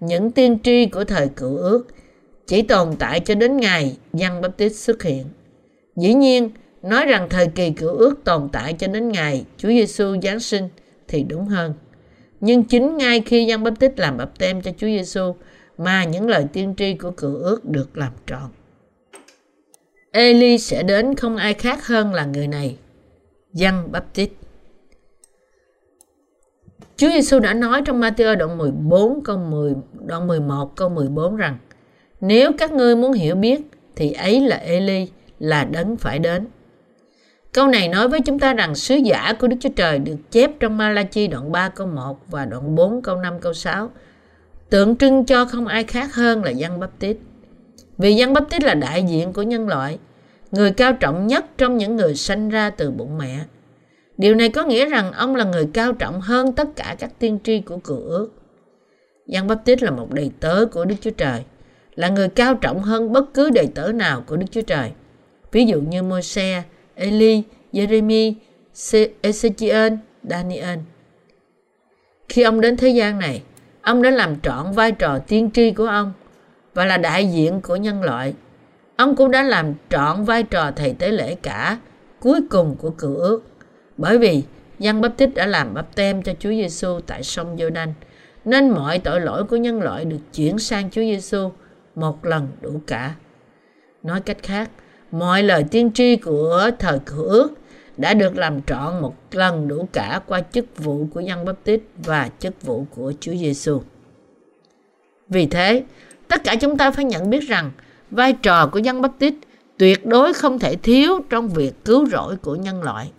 [0.00, 1.93] những tiên tri của thời cựu ước
[2.46, 5.26] chỉ tồn tại cho đến ngày dân Baptist xuất hiện.
[5.96, 6.50] Dĩ nhiên,
[6.82, 10.68] nói rằng thời kỳ cựu ước tồn tại cho đến ngày Chúa Giêsu Giáng sinh
[11.08, 11.74] thì đúng hơn.
[12.40, 15.34] Nhưng chính ngay khi dân Baptist làm bập tem cho Chúa Giêsu
[15.78, 18.50] mà những lời tiên tri của cựu ước được làm trọn.
[20.12, 22.76] Eli sẽ đến không ai khác hơn là người này,
[23.52, 24.30] dân Baptist.
[26.96, 29.74] Chúa Giêsu đã nói trong Matthew đoạn 14 câu 10
[30.06, 31.58] đoạn 11 câu 14 rằng
[32.26, 33.60] nếu các ngươi muốn hiểu biết
[33.96, 35.08] thì ấy là Eli
[35.38, 36.46] là đấng phải đến.
[37.52, 40.50] Câu này nói với chúng ta rằng sứ giả của Đức Chúa Trời được chép
[40.60, 43.90] trong Malachi đoạn 3 câu 1 và đoạn 4 câu 5 câu 6
[44.70, 47.16] tượng trưng cho không ai khác hơn là dân bắp tít.
[47.98, 49.98] Vì dân bắp tít là đại diện của nhân loại,
[50.50, 53.40] người cao trọng nhất trong những người sanh ra từ bụng mẹ.
[54.18, 57.38] Điều này có nghĩa rằng ông là người cao trọng hơn tất cả các tiên
[57.44, 58.30] tri của cựu ước.
[59.26, 61.44] Giăng Bắp Tít là một đầy tớ của Đức Chúa Trời,
[61.96, 64.90] là người cao trọng hơn bất cứ đầy tớ nào của Đức Chúa Trời.
[65.52, 66.62] Ví dụ như Môi-se,
[66.94, 68.34] Eli, Jeremy,
[69.22, 70.78] Ezechiel, Daniel.
[72.28, 73.42] Khi ông đến thế gian này,
[73.82, 76.12] ông đã làm trọn vai trò tiên tri của ông
[76.74, 78.34] và là đại diện của nhân loại.
[78.96, 81.78] Ông cũng đã làm trọn vai trò thầy tế lễ cả
[82.20, 83.42] cuối cùng của cựu ước.
[83.96, 84.42] Bởi vì
[84.78, 87.94] Giăng Bắp Tích đã làm bắp tem cho Chúa Giêsu tại sông giô đanh
[88.44, 91.50] nên mọi tội lỗi của nhân loại được chuyển sang Chúa Giêsu
[91.94, 93.14] một lần đủ cả.
[94.02, 94.70] Nói cách khác,
[95.10, 97.52] mọi lời tiên tri của thời cựu ước
[97.96, 101.80] đã được làm trọn một lần đủ cả qua chức vụ của dân bắp tít
[101.96, 103.80] và chức vụ của Chúa Giêsu.
[105.28, 105.84] Vì thế,
[106.28, 107.70] tất cả chúng ta phải nhận biết rằng
[108.10, 109.34] vai trò của dân bắp tít
[109.78, 113.10] tuyệt đối không thể thiếu trong việc cứu rỗi của nhân loại.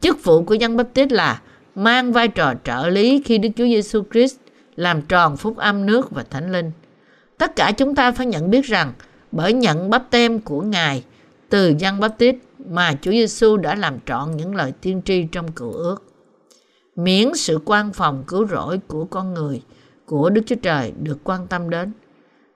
[0.00, 1.42] Chức vụ của dân bắp tít là
[1.74, 4.36] mang vai trò trợ lý khi Đức Chúa Giêsu Christ
[4.76, 6.70] làm tròn phúc âm nước và thánh linh.
[7.42, 8.92] Tất cả chúng ta phải nhận biết rằng
[9.32, 11.04] bởi nhận bắp tem của Ngài
[11.48, 15.52] từ dân bắp tít mà Chúa Giêsu đã làm trọn những lời tiên tri trong
[15.52, 15.96] cựu ước.
[16.96, 19.62] Miễn sự quan phòng cứu rỗi của con người,
[20.06, 21.92] của Đức Chúa Trời được quan tâm đến,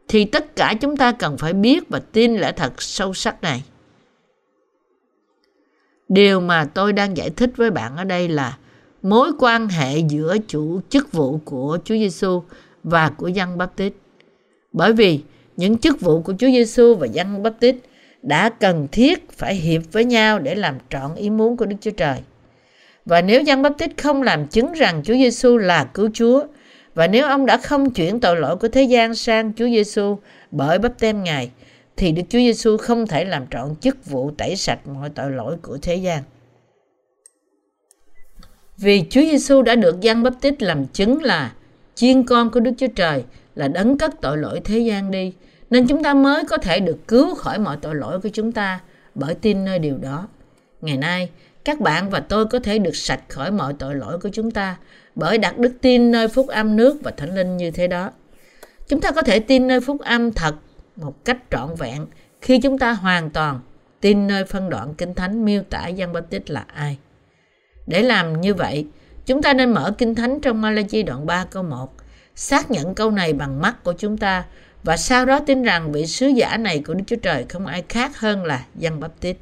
[0.08, 3.64] thì tất cả chúng ta cần phải biết và tin lẽ thật sâu sắc này.
[6.08, 8.58] Điều mà tôi đang giải thích với bạn ở đây là
[9.02, 12.42] mối quan hệ giữa chủ chức vụ của Chúa Giêsu
[12.84, 13.94] và của dân Baptist.
[14.76, 15.20] Bởi vì
[15.56, 17.76] những chức vụ của Chúa Giêsu và dân Baptist
[18.22, 21.90] đã cần thiết phải hiệp với nhau để làm trọn ý muốn của Đức Chúa
[21.90, 22.18] Trời.
[23.04, 26.44] Và nếu dân Baptist không làm chứng rằng Chúa Giêsu là cứu Chúa,
[26.94, 30.18] và nếu ông đã không chuyển tội lỗi của thế gian sang Chúa Giêsu
[30.50, 31.50] bởi bắp tem Ngài,
[31.96, 35.56] thì Đức Chúa Giêsu không thể làm trọn chức vụ tẩy sạch mọi tội lỗi
[35.62, 36.22] của thế gian.
[38.76, 41.52] Vì Chúa Giêsu đã được dân bắp tít làm chứng là
[41.94, 43.24] chiên con của Đức Chúa Trời
[43.56, 45.32] là đấng cất tội lỗi thế gian đi,
[45.70, 48.80] nên chúng ta mới có thể được cứu khỏi mọi tội lỗi của chúng ta
[49.14, 50.28] bởi tin nơi điều đó.
[50.80, 51.30] Ngày nay,
[51.64, 54.76] các bạn và tôi có thể được sạch khỏi mọi tội lỗi của chúng ta
[55.14, 58.10] bởi đặt đức tin nơi phúc âm nước và thánh linh như thế đó.
[58.88, 60.54] Chúng ta có thể tin nơi phúc âm thật
[60.96, 62.06] một cách trọn vẹn
[62.40, 63.60] khi chúng ta hoàn toàn
[64.00, 66.98] tin nơi phân đoạn kinh thánh miêu tả Giăng Baptist là ai.
[67.86, 68.86] Để làm như vậy,
[69.26, 71.95] chúng ta nên mở kinh thánh trong Malachi đoạn 3 câu 1,
[72.36, 74.44] xác nhận câu này bằng mắt của chúng ta
[74.82, 77.84] và sau đó tin rằng vị sứ giả này của Đức Chúa Trời không ai
[77.88, 79.36] khác hơn là Giăng tít.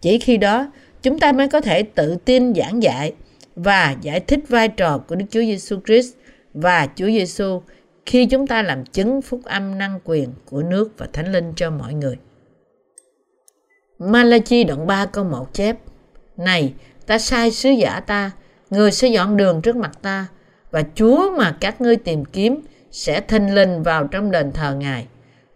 [0.00, 3.12] Chỉ khi đó, chúng ta mới có thể tự tin giảng dạy
[3.56, 6.14] và giải thích vai trò của Đức Chúa Giêsu Christ
[6.54, 7.62] và Chúa Giêsu
[8.06, 11.70] khi chúng ta làm chứng phúc âm năng quyền của nước và thánh linh cho
[11.70, 12.16] mọi người.
[13.98, 15.76] Malachi đoạn 3 câu 1 chép
[16.36, 16.72] Này,
[17.06, 18.30] ta sai sứ giả ta,
[18.70, 20.26] người sẽ dọn đường trước mặt ta,
[20.70, 25.06] và Chúa mà các ngươi tìm kiếm sẽ thinh linh vào trong đền thờ Ngài,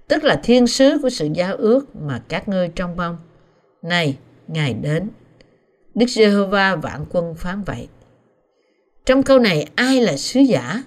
[0.09, 3.17] tức là thiên sứ của sự giao ước mà các ngươi trong mong.
[3.83, 5.11] Này, Ngài đến.
[5.95, 7.89] Đức Giê-hô-va vạn quân phán vậy.
[9.07, 10.83] Trong câu này ai là sứ giả?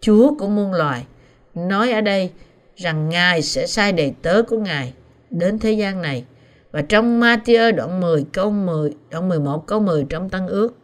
[0.00, 1.06] Chúa của muôn loài
[1.54, 2.30] nói ở đây
[2.76, 4.92] rằng Ngài sẽ sai đầy tớ của Ngài
[5.30, 6.24] đến thế gian này.
[6.72, 10.74] Và trong Matthew đoạn 10 câu 10, đoạn 11 câu 10 trong Tân Ước,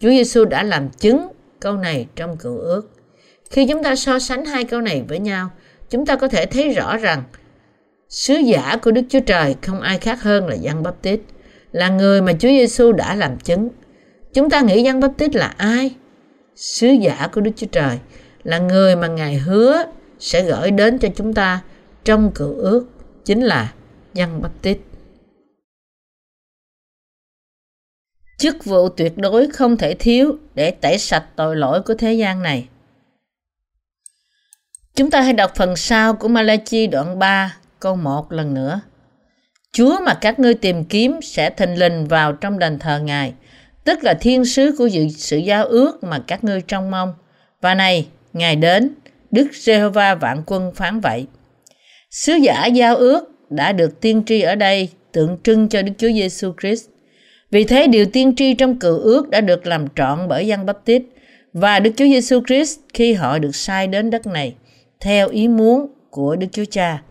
[0.00, 1.28] Chúa Giêsu đã làm chứng
[1.60, 2.90] câu này trong cựu ước.
[3.50, 5.50] Khi chúng ta so sánh hai câu này với nhau,
[5.90, 7.22] chúng ta có thể thấy rõ rằng
[8.08, 11.20] sứ giả của Đức Chúa Trời không ai khác hơn là Giăng Báp Tít,
[11.72, 13.68] là người mà Chúa Giêsu đã làm chứng.
[14.34, 15.94] Chúng ta nghĩ Giăng Báp Tít là ai?
[16.56, 17.98] Sứ giả của Đức Chúa Trời
[18.44, 19.84] là người mà Ngài hứa
[20.18, 21.60] sẽ gửi đến cho chúng ta
[22.04, 22.86] trong cựu ước
[23.24, 23.72] chính là
[24.14, 24.78] Giăng Báp Tít.
[28.36, 32.42] Chức vụ tuyệt đối không thể thiếu để tẩy sạch tội lỗi của thế gian
[32.42, 32.68] này.
[34.94, 38.80] Chúng ta hãy đọc phần sau của Malachi đoạn 3 câu 1 lần nữa.
[39.72, 43.34] Chúa mà các ngươi tìm kiếm sẽ thình lình vào trong đền thờ Ngài,
[43.84, 47.14] tức là thiên sứ của dự sự giao ước mà các ngươi trông mong.
[47.60, 48.94] Và này, Ngài đến,
[49.30, 51.26] Đức Giê-hô-va vạn quân phán vậy.
[52.10, 56.12] Sứ giả giao ước đã được tiên tri ở đây tượng trưng cho Đức Chúa
[56.12, 56.86] Giêsu Christ.
[57.56, 60.84] Vì thế điều tiên tri trong cựu ước đã được làm trọn bởi Giăng Bắp
[60.84, 61.02] Tít
[61.52, 64.54] và Đức Chúa Giêsu Christ khi họ được sai đến đất này
[65.00, 67.02] theo ý muốn của Đức Chúa Cha.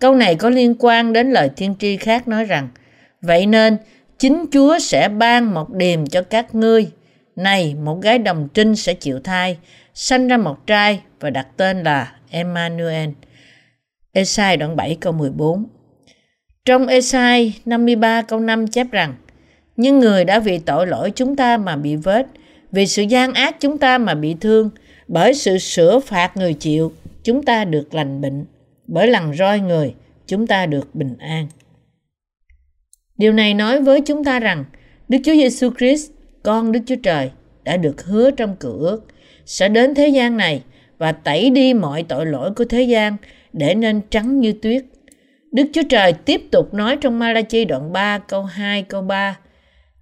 [0.00, 2.68] Câu này có liên quan đến lời tiên tri khác nói rằng
[3.22, 3.76] Vậy nên
[4.18, 6.90] chính Chúa sẽ ban một điềm cho các ngươi.
[7.36, 9.58] Này, một gái đồng trinh sẽ chịu thai,
[9.94, 13.10] sanh ra một trai và đặt tên là Emmanuel.
[14.12, 15.64] Esai đoạn 7 câu 14
[16.64, 19.14] Trong Esai 53 câu 5 chép rằng
[19.76, 22.26] nhưng người đã vì tội lỗi chúng ta mà bị vết,
[22.72, 24.70] vì sự gian ác chúng ta mà bị thương,
[25.08, 28.44] bởi sự sửa phạt người chịu, chúng ta được lành bệnh
[28.86, 29.94] bởi lần roi người
[30.26, 31.46] chúng ta được bình an.
[33.16, 34.64] Điều này nói với chúng ta rằng
[35.08, 36.10] Đức Chúa Giêsu Christ,
[36.42, 37.30] con Đức Chúa Trời
[37.64, 39.04] đã được hứa trong cựu ước
[39.46, 40.62] sẽ đến thế gian này
[40.98, 43.16] và tẩy đi mọi tội lỗi của thế gian
[43.52, 44.84] để nên trắng như tuyết.
[45.52, 49.36] Đức Chúa Trời tiếp tục nói trong Malachi đoạn 3 câu 2 câu 3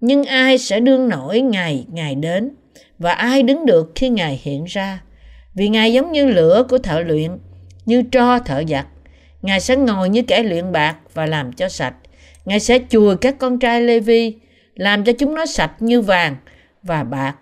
[0.03, 2.51] nhưng ai sẽ đương nổi ngày ngày đến
[2.99, 5.03] và ai đứng được khi Ngài hiện ra
[5.55, 7.31] vì Ngài giống như lửa của thợ luyện
[7.87, 8.87] như tro thợ giặt.
[9.43, 11.95] Ngài sẽ ngồi như kẻ luyện bạc và làm cho sạch.
[12.45, 14.35] Ngài sẽ chùi các con trai Lê Vi,
[14.75, 16.37] làm cho chúng nó sạch như vàng
[16.83, 17.35] và bạc.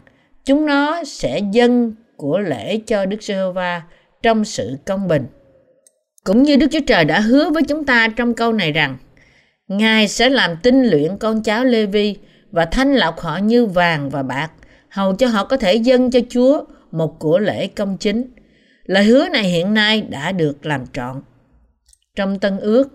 [0.44, 3.82] Chúng nó sẽ dâng của lễ cho Đức Giê-hô-va
[4.22, 5.26] trong sự công bình.
[6.24, 8.96] Cũng như Đức Chúa Trời đã hứa với chúng ta trong câu này rằng
[9.68, 12.16] Ngài sẽ làm tinh luyện con cháu Lê Vi
[12.52, 14.50] và thanh lọc họ như vàng và bạc,
[14.88, 18.24] hầu cho họ có thể dâng cho Chúa một của lễ công chính.
[18.84, 21.22] Lời hứa này hiện nay đã được làm trọn.
[22.16, 22.88] Trong Tân Ước,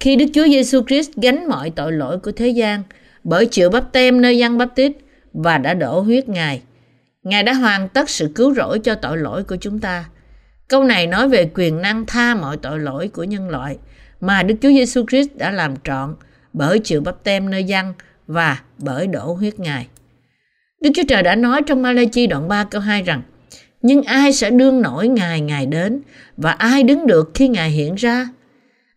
[0.00, 2.82] khi Đức Chúa Giêsu Christ gánh mọi tội lỗi của thế gian
[3.24, 4.92] bởi chịu bắp tem nơi dân bắp tít
[5.32, 6.62] và đã đổ huyết Ngài,
[7.22, 10.04] Ngài đã hoàn tất sự cứu rỗi cho tội lỗi của chúng ta.
[10.68, 13.78] Câu này nói về quyền năng tha mọi tội lỗi của nhân loại
[14.20, 16.14] mà Đức Chúa Giêsu Christ đã làm trọn
[16.52, 17.92] bởi chịu bắp tem nơi dân
[18.26, 19.86] và bởi đổ huyết Ngài.
[20.80, 23.22] Đức Chúa Trời đã nói trong Malachi đoạn 3 câu 2 rằng
[23.82, 26.00] nhưng ai sẽ đương nổi ngài ngài đến
[26.36, 28.28] và ai đứng được khi Ngài hiện ra?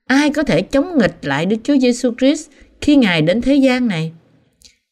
[0.07, 2.49] Ai có thể chống nghịch lại Đức Chúa Giêsu Christ
[2.81, 4.13] khi Ngài đến thế gian này?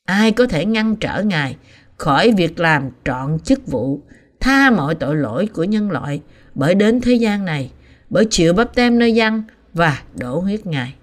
[0.06, 1.56] Ai có thể ngăn trở Ngài
[1.98, 4.02] khỏi việc làm trọn chức vụ,
[4.39, 6.22] tha mọi tội lỗi của nhân loại
[6.56, 7.72] bởi đến thế gian này,
[8.10, 9.43] bởi chịu bắp tem nơi dân
[9.74, 10.93] và đổ huyết Ngài.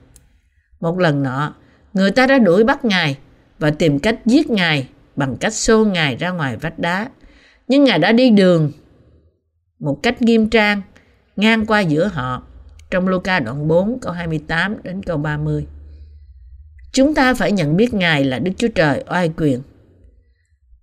[0.81, 1.55] Một lần nọ,
[2.01, 3.19] người ta đã đuổi bắt Ngài
[3.59, 7.09] và tìm cách giết Ngài bằng cách xô Ngài ra ngoài vách đá.
[7.69, 8.73] Nhưng Ngài đã đi đường
[9.79, 10.83] một cách nghiêm trang,
[11.37, 12.43] ngang qua giữa họ
[12.91, 15.67] trong Luca đoạn 4 câu 28 đến câu 30.
[16.93, 19.63] Chúng ta phải nhận biết Ngài là Đức Chúa Trời oai quyền.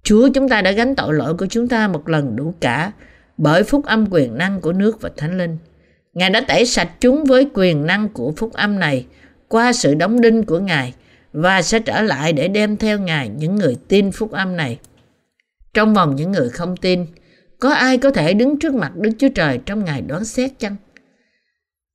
[0.04, 2.92] Chúa chúng ta đã gánh tội lỗi của chúng ta một lần đủ cả
[3.38, 5.58] bởi phúc âm quyền năng của nước và thánh linh.
[6.14, 9.06] Ngài đã tẩy sạch chúng với quyền năng của phúc âm này
[9.48, 10.94] qua sự đóng đinh của Ngài
[11.42, 14.80] và sẽ trở lại để đem theo Ngài những người tin phúc âm này.
[15.74, 17.06] Trong vòng những người không tin,
[17.60, 20.76] có ai có thể đứng trước mặt Đức Chúa Trời trong ngày đoán xét chăng?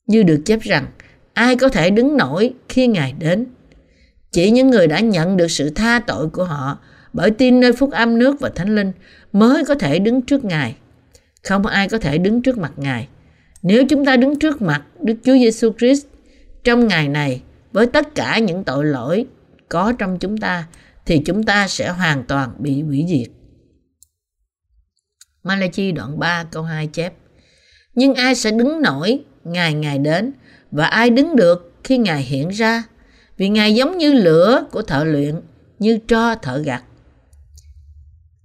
[0.07, 0.87] Như được chép rằng,
[1.33, 3.46] ai có thể đứng nổi khi Ngài đến?
[4.33, 6.78] Chỉ những người đã nhận được sự tha tội của họ
[7.12, 8.92] bởi tin nơi phúc âm nước và thánh linh
[9.33, 10.76] mới có thể đứng trước Ngài.
[11.42, 13.09] Không ai có thể đứng trước mặt Ngài.
[13.62, 16.07] Nếu chúng ta đứng trước mặt Đức Chúa Giêsu Christ
[16.64, 19.26] trong ngày này với tất cả những tội lỗi
[19.68, 20.66] có trong chúng ta
[21.06, 23.28] thì chúng ta sẽ hoàn toàn bị hủy diệt.
[25.42, 27.12] Malachi đoạn 3 câu 2 chép
[27.94, 30.32] Nhưng ai sẽ đứng nổi ngày ngày đến
[30.70, 32.82] và ai đứng được khi Ngài hiện ra
[33.37, 35.40] vì Ngài giống như lửa của thợ luyện
[35.78, 36.82] như tro thợ gặt.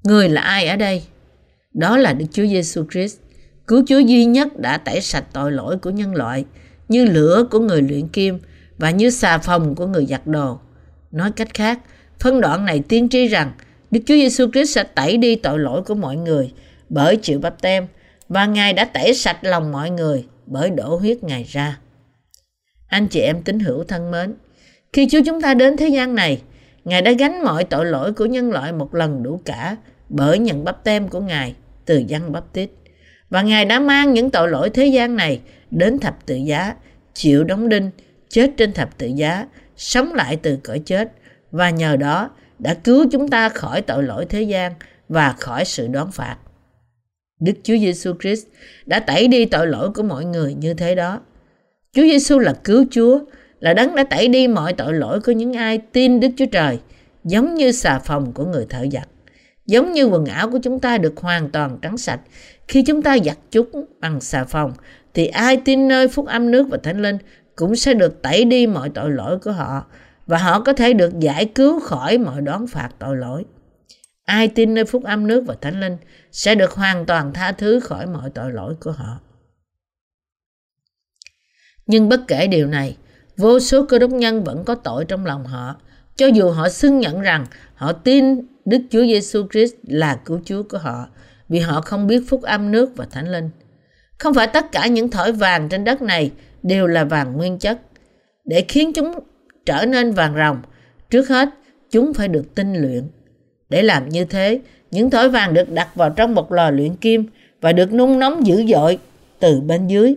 [0.04, 1.04] Người là ai ở đây?
[1.74, 3.18] Đó là Đức Chúa Giêsu Christ,
[3.68, 6.46] cứu Chúa duy nhất đã tẩy sạch tội lỗi của nhân loại,
[6.88, 8.40] như lửa của người luyện kim
[8.78, 10.60] và như xà phòng của người giặt đồ.
[11.12, 11.80] Nói cách khác,
[12.20, 13.52] phân đoạn này tiên tri rằng
[13.92, 16.54] Đức Chúa Giêsu Christ sẽ tẩy đi tội lỗi của mọi người
[16.90, 17.88] bởi chịu bắp tem
[18.30, 21.80] và Ngài đã tẩy sạch lòng mọi người bởi đổ huyết Ngài ra.
[22.88, 24.34] Anh chị em tín hữu thân mến,
[24.94, 26.42] khi Chúa chúng ta đến thế gian này,
[26.86, 29.76] Ngài đã gánh mọi tội lỗi của nhân loại một lần đủ cả
[30.10, 32.70] bởi nhận bắp tem của Ngài từ dân bắp tít.
[33.30, 36.76] Và Ngài đã mang những tội lỗi thế gian này đến thập tự giá,
[37.14, 37.92] chịu đóng đinh,
[38.30, 41.12] chết trên thập tự giá, sống lại từ cõi chết
[41.52, 44.74] và nhờ đó đã cứu chúng ta khỏi tội lỗi thế gian
[45.10, 46.38] và khỏi sự đoán phạt.
[47.40, 48.48] Đức Chúa Giêsu Christ
[48.86, 51.20] đã tẩy đi tội lỗi của mọi người như thế đó.
[51.94, 53.20] Chúa Giêsu là cứu Chúa,
[53.60, 56.80] là đấng đã tẩy đi mọi tội lỗi của những ai tin Đức Chúa Trời,
[57.24, 59.08] giống như xà phòng của người thợ giặt.
[59.66, 62.20] Giống như quần áo của chúng ta được hoàn toàn trắng sạch
[62.68, 64.74] khi chúng ta giặt chúng bằng xà phòng,
[65.14, 67.18] thì ai tin nơi phúc âm nước và thánh linh
[67.58, 69.86] cũng sẽ được tẩy đi mọi tội lỗi của họ
[70.28, 73.46] và họ có thể được giải cứu khỏi mọi đón phạt tội lỗi.
[74.26, 75.98] Ai tin nơi phúc âm nước và thánh linh
[76.32, 79.20] sẽ được hoàn toàn tha thứ khỏi mọi tội lỗi của họ.
[81.88, 82.98] Nhưng bất kể điều này,
[83.38, 85.76] vô số cơ đốc nhân vẫn có tội trong lòng họ,
[86.16, 90.64] cho dù họ xưng nhận rằng họ tin Đức Chúa Giêsu Christ là cứu Chúa
[90.64, 91.08] của họ,
[91.50, 93.50] vì họ không biết phúc âm nước và thánh linh.
[94.18, 96.32] Không phải tất cả những thỏi vàng trên đất này
[96.68, 97.80] đều là vàng nguyên chất.
[98.46, 99.20] Để khiến chúng
[99.66, 100.62] trở nên vàng ròng,
[101.10, 101.50] trước hết
[101.92, 103.04] chúng phải được tinh luyện.
[103.70, 104.60] Để làm như thế,
[104.92, 107.26] những thỏi vàng được đặt vào trong một lò luyện kim
[107.62, 109.00] và được nung nóng dữ dội
[109.40, 110.16] từ bên dưới.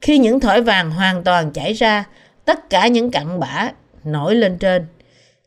[0.00, 2.04] Khi những thỏi vàng hoàn toàn chảy ra,
[2.44, 3.70] tất cả những cặn bã
[4.04, 4.86] nổi lên trên.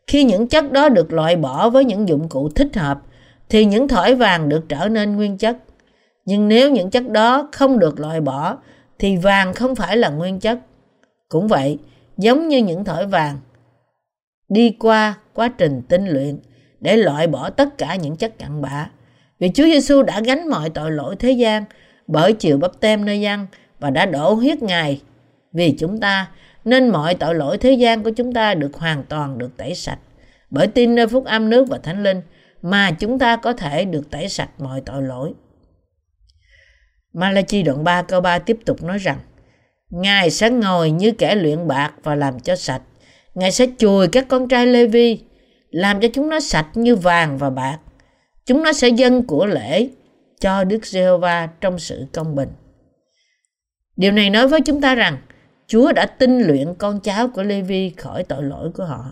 [0.07, 2.99] Khi những chất đó được loại bỏ với những dụng cụ thích hợp,
[3.49, 5.57] thì những thỏi vàng được trở nên nguyên chất.
[6.25, 8.57] Nhưng nếu những chất đó không được loại bỏ,
[8.99, 10.59] thì vàng không phải là nguyên chất.
[11.29, 11.77] Cũng vậy,
[12.17, 13.37] giống như những thỏi vàng,
[14.49, 16.39] đi qua quá trình tinh luyện
[16.79, 18.89] để loại bỏ tất cả những chất cặn bã.
[19.39, 21.63] Vì Chúa Giêsu đã gánh mọi tội lỗi thế gian
[22.07, 23.47] bởi chịu bắp tem nơi dân
[23.79, 25.01] và đã đổ huyết Ngài
[25.53, 26.31] vì chúng ta
[26.65, 29.99] nên mọi tội lỗi thế gian của chúng ta được hoàn toàn được tẩy sạch
[30.49, 32.21] bởi tin nơi phúc âm nước và thánh linh
[32.61, 35.33] mà chúng ta có thể được tẩy sạch mọi tội lỗi.
[37.15, 39.17] Malachi đoạn 3 câu 3 tiếp tục nói rằng
[39.89, 42.81] Ngài sẽ ngồi như kẻ luyện bạc và làm cho sạch.
[43.35, 45.19] Ngài sẽ chùi các con trai Lê Vi,
[45.69, 47.77] làm cho chúng nó sạch như vàng và bạc.
[48.45, 49.89] Chúng nó sẽ dâng của lễ
[50.39, 52.49] cho Đức Giê-hô-va trong sự công bình.
[53.95, 55.17] Điều này nói với chúng ta rằng
[55.67, 59.11] Chúa đã tinh luyện con cháu của Lê Vi khỏi tội lỗi của họ.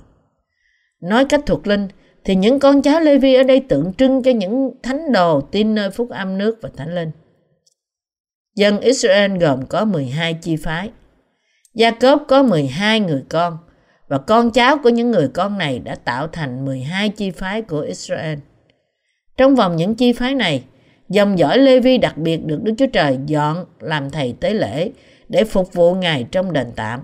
[1.01, 1.87] Nói cách thuộc linh,
[2.23, 5.75] thì những con cháu Lê Vi ở đây tượng trưng cho những thánh đồ tin
[5.75, 7.11] nơi phúc âm nước và thánh linh.
[8.55, 10.89] Dân Israel gồm có 12 chi phái.
[11.73, 13.57] Gia Cốp có 12 người con
[14.07, 17.79] và con cháu của những người con này đã tạo thành 12 chi phái của
[17.79, 18.39] Israel.
[19.37, 20.63] Trong vòng những chi phái này,
[21.09, 24.91] dòng dõi Lê Vi đặc biệt được Đức Chúa Trời dọn làm thầy tế lễ
[25.29, 26.99] để phục vụ Ngài trong đền tạm.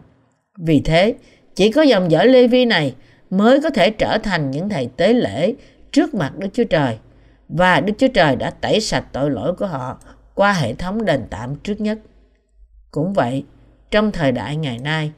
[0.59, 1.13] Vì thế,
[1.55, 2.95] chỉ có dòng dõi Lê Vi này
[3.29, 5.53] mới có thể trở thành những thầy tế lễ
[5.91, 6.97] trước mặt Đức Chúa Trời.
[7.49, 9.99] Và Đức Chúa Trời đã tẩy sạch tội lỗi của họ
[10.39, 11.99] qua hệ thống đền tạm trước nhất.
[12.91, 13.43] Cũng vậy,
[13.91, 15.12] trong thời đại ngày nay,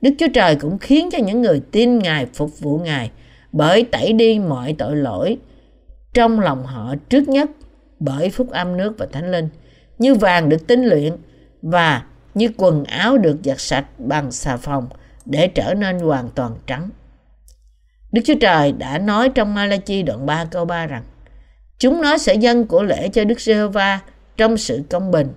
[0.00, 3.10] Đức Chúa Trời cũng khiến cho những người tin Ngài phục vụ Ngài
[3.52, 5.38] bởi tẩy đi mọi tội lỗi
[6.14, 7.50] trong lòng họ trước nhất
[8.00, 9.48] bởi phúc âm nước và thánh linh
[9.98, 11.12] như vàng được tinh luyện
[11.62, 12.02] và
[12.34, 14.88] như quần áo được giặt sạch bằng xà phòng
[15.24, 16.90] để trở nên hoàn toàn trắng.
[18.12, 21.02] Đức Chúa Trời đã nói trong Malachi đoạn 3 câu 3 rằng
[21.78, 24.00] Chúng nó sẽ dâng của lễ cho Đức Giê-hô-va
[24.38, 25.28] trong sự công bình.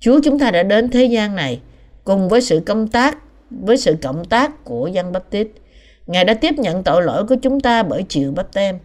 [0.00, 1.60] Chúa chúng ta đã đến thế gian này
[2.04, 3.18] cùng với sự công tác,
[3.50, 5.48] với sự cộng tác của dân bắp tít.
[6.06, 8.78] Ngài đã tiếp nhận tội lỗi của chúng ta bởi chịu bắp tem,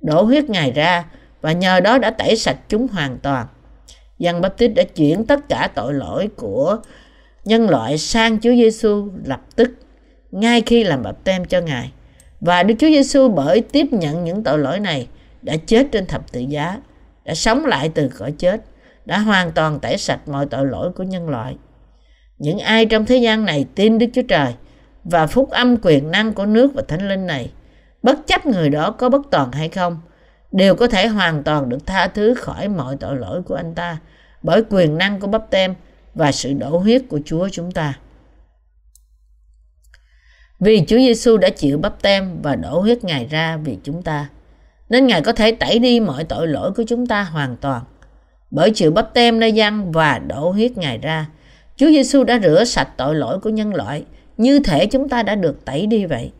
[0.00, 1.04] đổ huyết Ngài ra
[1.40, 3.46] và nhờ đó đã tẩy sạch chúng hoàn toàn.
[4.18, 6.78] Dân bắp tít đã chuyển tất cả tội lỗi của
[7.44, 9.70] nhân loại sang Chúa Giêsu lập tức
[10.30, 11.92] ngay khi làm bắp tem cho Ngài.
[12.40, 15.08] Và Đức Chúa Giêsu bởi tiếp nhận những tội lỗi này
[15.42, 16.80] đã chết trên thập tự giá,
[17.24, 18.60] đã sống lại từ cõi chết,
[19.04, 21.56] đã hoàn toàn tẩy sạch mọi tội lỗi của nhân loại.
[22.38, 24.54] Những ai trong thế gian này tin Đức Chúa Trời
[25.04, 27.50] và phúc âm quyền năng của nước và thánh linh này,
[28.02, 30.00] bất chấp người đó có bất toàn hay không,
[30.52, 33.98] đều có thể hoàn toàn được tha thứ khỏi mọi tội lỗi của anh ta
[34.42, 35.74] bởi quyền năng của bắp tem
[36.14, 37.94] và sự đổ huyết của Chúa chúng ta.
[40.60, 44.28] Vì Chúa Giêsu đã chịu bắp tem và đổ huyết Ngài ra vì chúng ta.
[44.88, 47.82] nên Ngài có thể tẩy đi mọi tội lỗi của chúng ta hoàn toàn.
[48.54, 51.26] Bởi chịu bắp tem nơi dân và đổ huyết Ngài ra,
[51.76, 54.04] Chúa Giêsu đã rửa sạch tội lỗi của nhân loại
[54.36, 56.32] như thể chúng ta đã được tẩy đi vậy.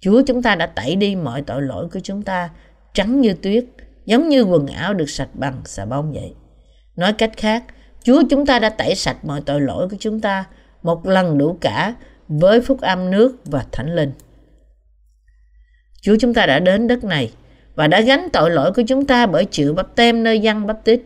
[0.00, 2.50] Chúa chúng ta đã tẩy đi mọi tội lỗi của chúng ta
[2.94, 3.64] trắng như tuyết,
[4.06, 6.34] giống như quần áo được sạch bằng xà bông vậy.
[6.96, 7.64] Nói cách khác,
[8.02, 10.44] Chúa chúng ta đã tẩy sạch mọi tội lỗi của chúng ta
[10.82, 11.94] một lần đủ cả
[12.28, 14.12] với phúc âm nước và thánh linh.
[16.02, 17.32] Chúa chúng ta đã đến đất này
[17.74, 20.84] và đã gánh tội lỗi của chúng ta bởi chịu bắp tem nơi dân bắp
[20.84, 21.00] tít.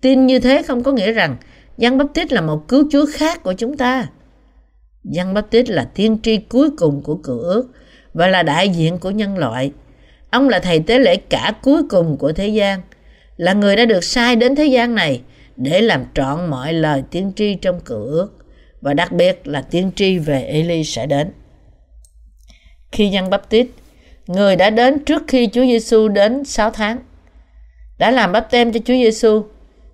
[0.00, 1.36] Tin như thế không có nghĩa rằng
[1.78, 4.06] dân bắp tít là một cứu chúa khác của chúng ta.
[5.04, 7.68] Dân bắp tít là tiên tri cuối cùng của cựu ước
[8.14, 9.72] và là đại diện của nhân loại.
[10.30, 12.80] Ông là thầy tế lễ cả cuối cùng của thế gian,
[13.36, 15.20] là người đã được sai đến thế gian này
[15.56, 18.28] để làm trọn mọi lời tiên tri trong cựu ước
[18.80, 21.32] và đặc biệt là tiên tri về Eli sẽ đến.
[22.92, 23.66] Khi dân bắp tít,
[24.28, 26.98] người đã đến trước khi Chúa Giêsu đến 6 tháng,
[27.98, 29.42] đã làm bắp tem cho Chúa Giêsu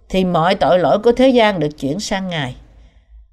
[0.09, 2.57] thì mọi tội lỗi của thế gian được chuyển sang Ngài.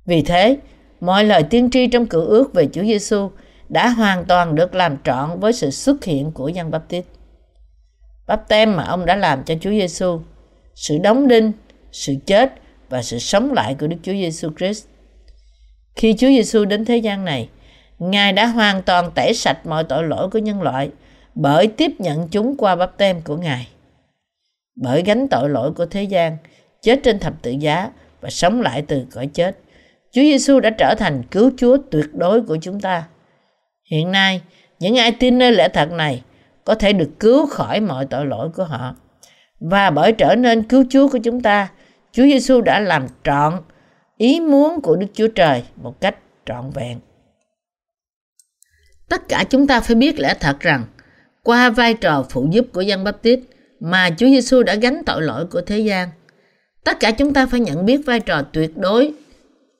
[0.06, 0.58] Vì thế,
[0.99, 3.30] mọi lời tiên tri trong cựu ước về Chúa Giêsu
[3.70, 7.06] đã hoàn toàn được làm trọn với sự xuất hiện của dân bắp tít.
[8.28, 10.20] Bắp tem mà ông đã làm cho Chúa Giêsu,
[10.76, 11.52] sự đóng đinh,
[11.91, 12.54] sự chết
[12.89, 14.86] và sự sống lại của Đức Chúa Giêsu Christ.
[15.95, 17.49] Khi Chúa Giêsu đến thế gian này,
[18.02, 20.91] Ngài đã hoàn toàn tẩy sạch mọi tội lỗi của nhân loại
[21.36, 23.68] bởi tiếp nhận chúng qua bắp tem của Ngài.
[24.76, 26.38] Bởi gánh tội lỗi của thế gian,
[26.82, 27.89] chết trên thập tự giá
[28.22, 29.58] và sống lại từ cõi chết,
[30.12, 33.04] Chúa Giêsu đã trở thành cứu Chúa tuyệt đối của chúng ta.
[33.91, 34.41] Hiện nay,
[34.80, 36.24] những ai tin nơi lẽ thật này
[36.66, 38.95] có thể được cứu khỏi mọi tội lỗi của họ.
[39.60, 41.68] Và bởi trở nên cứu Chúa của chúng ta,
[42.12, 43.54] Chúa Giêsu đã làm trọn
[44.18, 46.99] ý muốn của Đức Chúa Trời một cách trọn vẹn.
[49.12, 50.86] Tất cả chúng ta phải biết lẽ thật rằng
[51.43, 53.39] qua vai trò phụ giúp của dân bắp tít
[53.80, 56.09] mà Chúa Giêsu đã gánh tội lỗi của thế gian.
[56.84, 59.14] Tất cả chúng ta phải nhận biết vai trò tuyệt đối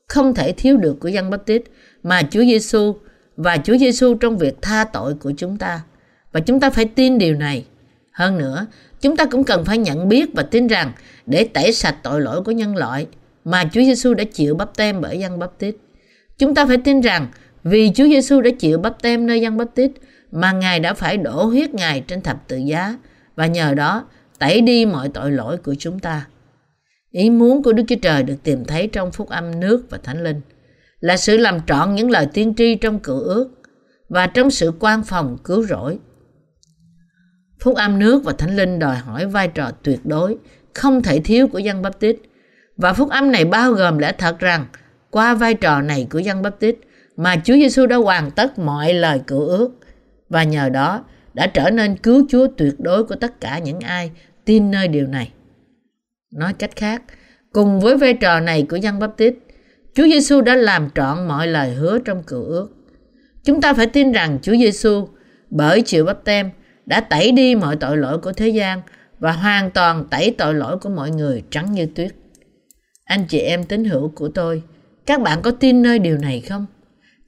[0.08, 1.64] không thể thiếu được của dân bắp tít
[2.04, 2.96] mà Chúa Giêsu
[3.36, 5.82] và Chúa Giêsu trong việc tha tội của chúng ta.
[6.32, 7.66] Và chúng ta phải tin điều này.
[8.14, 8.66] Hơn nữa,
[9.02, 10.92] chúng ta cũng cần phải nhận biết và tin rằng
[11.26, 13.08] để tẩy sạch tội lỗi của nhân loại
[13.46, 15.76] mà Chúa Giêsu đã chịu bắp tem bởi dân bắp tít.
[16.38, 17.28] Chúng ta phải tin rằng
[17.64, 19.92] vì Chúa Giêsu đã chịu bắp tem nơi dân bắp tít
[20.32, 22.98] mà Ngài đã phải đổ huyết Ngài trên thập tự giá
[23.36, 24.06] và nhờ đó
[24.40, 26.28] tẩy đi mọi tội lỗi của chúng ta.
[27.12, 30.24] Ý muốn của Đức Chúa Trời được tìm thấy trong phúc âm nước và thánh
[30.24, 30.42] linh
[31.00, 33.50] là sự làm trọn những lời tiên tri trong cựu ước
[34.10, 36.00] và trong sự quan phòng cứu rỗi.
[37.60, 40.38] Phúc âm nước và thánh linh đòi hỏi vai trò tuyệt đối,
[40.74, 42.18] không thể thiếu của dân bắp tít.
[42.78, 44.66] Và phúc âm này bao gồm lẽ thật rằng
[45.10, 46.76] qua vai trò này của dân bắp tít
[47.18, 49.72] mà Chúa Giêsu đã hoàn tất mọi lời cựu ước
[50.30, 51.04] và nhờ đó
[51.34, 54.12] đã trở nên cứu Chúa tuyệt đối của tất cả những ai
[54.46, 55.32] tin nơi điều này.
[56.34, 57.04] Nói cách khác,
[57.54, 59.36] cùng với vai trò này của dân báp tít,
[59.94, 62.70] Chúa Giêsu đã làm trọn mọi lời hứa trong cựu ước.
[63.44, 65.08] Chúng ta phải tin rằng Chúa Giêsu
[65.50, 66.50] bởi chịu bắp tem
[66.86, 68.82] đã tẩy đi mọi tội lỗi của thế gian
[69.20, 72.12] và hoàn toàn tẩy tội lỗi của mọi người trắng như tuyết.
[73.06, 74.64] Anh chị em tín hữu của tôi,
[75.06, 76.66] các bạn có tin nơi điều này không?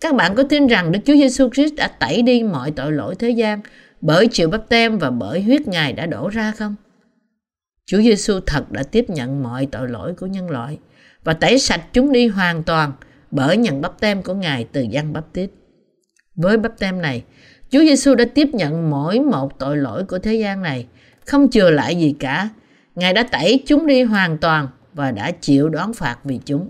[0.03, 3.15] Các bạn có tin rằng Đức Chúa Giêsu Christ đã tẩy đi mọi tội lỗi
[3.19, 3.61] thế gian
[4.01, 6.75] bởi chịu bắp tem và bởi huyết Ngài đã đổ ra không?
[7.85, 10.79] Chúa Giêsu thật đã tiếp nhận mọi tội lỗi của nhân loại
[11.23, 12.91] và tẩy sạch chúng đi hoàn toàn
[13.31, 15.49] bởi nhận bắp tem của Ngài từ dân bắp tít.
[16.35, 17.23] Với bắp tem này,
[17.69, 20.85] Chúa Giêsu đã tiếp nhận mỗi một tội lỗi của thế gian này,
[21.25, 22.49] không chừa lại gì cả.
[22.95, 26.69] Ngài đã tẩy chúng đi hoàn toàn và đã chịu đón phạt vì chúng.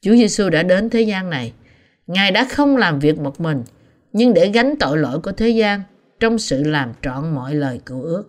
[0.00, 1.52] Chúa Giêsu đã đến thế gian này.
[2.08, 3.62] Ngài đã không làm việc một mình,
[4.12, 5.82] nhưng để gánh tội lỗi của thế gian
[6.20, 8.24] trong sự làm trọn mọi lời cựu ước.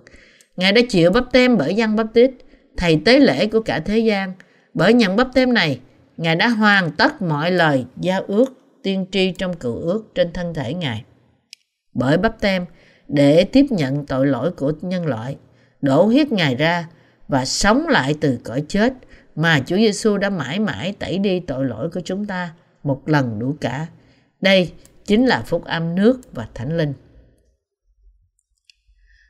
[0.58, 2.32] Ngài đã chịu bắp tem bởi dân bắp tít,
[2.78, 4.34] thầy tế lễ của cả thế gian–
[4.74, 5.80] bởi nhận bắp tem này,
[6.18, 8.46] Ngài đã hoàn tất mọi lời giao ước
[8.84, 11.04] tiên tri trong cựu ước trên thân thể Ngài.
[11.94, 12.66] Bởi bắp tem,
[13.08, 15.38] để tiếp nhận tội lỗi của nhân loại,
[15.82, 16.88] đổ huyết Ngài ra
[17.28, 18.94] và sống lại từ cõi chết
[19.36, 22.54] mà Chúa Giêsu đã mãi mãi tẩy đi tội lỗi của chúng ta
[22.84, 23.88] một lần đủ cả.
[24.42, 24.72] Đây
[25.06, 26.94] chính là phúc âm nước và thánh linh.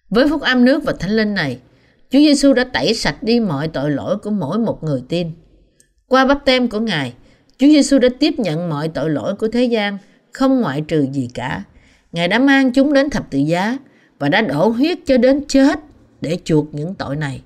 [0.09, 1.59] Với phúc âm nước và thánh linh này,
[2.09, 5.31] Chúa Giêsu đã tẩy sạch đi mọi tội lỗi của mỗi một người tin.
[6.07, 7.13] Qua bắp tem của Ngài,
[7.57, 9.97] Chúa Giêsu đã tiếp nhận mọi tội lỗi của thế gian,
[10.33, 11.63] không ngoại trừ gì cả.
[12.11, 13.77] Ngài đã mang chúng đến thập tự giá
[14.19, 15.79] và đã đổ huyết cho đến chết
[16.21, 17.41] để chuộc những tội này.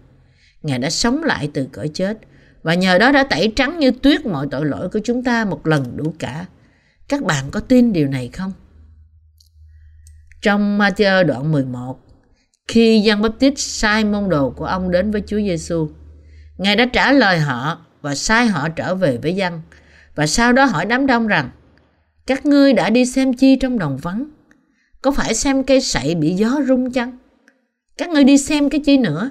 [0.61, 2.17] Ngài đã sống lại từ cõi chết
[2.63, 5.67] và nhờ đó đã tẩy trắng như tuyết mọi tội lỗi của chúng ta một
[5.67, 6.45] lần đủ cả.
[7.07, 8.51] Các bạn có tin điều này không?
[10.41, 11.99] Trong Matthew đoạn 11,
[12.67, 15.89] Khi Giăng Baptist sai môn đồ của ông đến với Chúa Giêsu,
[16.57, 19.61] Ngài đã trả lời họ và sai họ trở về với dân
[20.15, 21.49] và sau đó hỏi đám đông rằng
[22.27, 24.25] các ngươi đã đi xem chi trong đồng vắng?
[25.01, 27.17] Có phải xem cây sậy bị gió rung chăng?
[27.97, 29.29] Các ngươi đi xem cái chi nữa?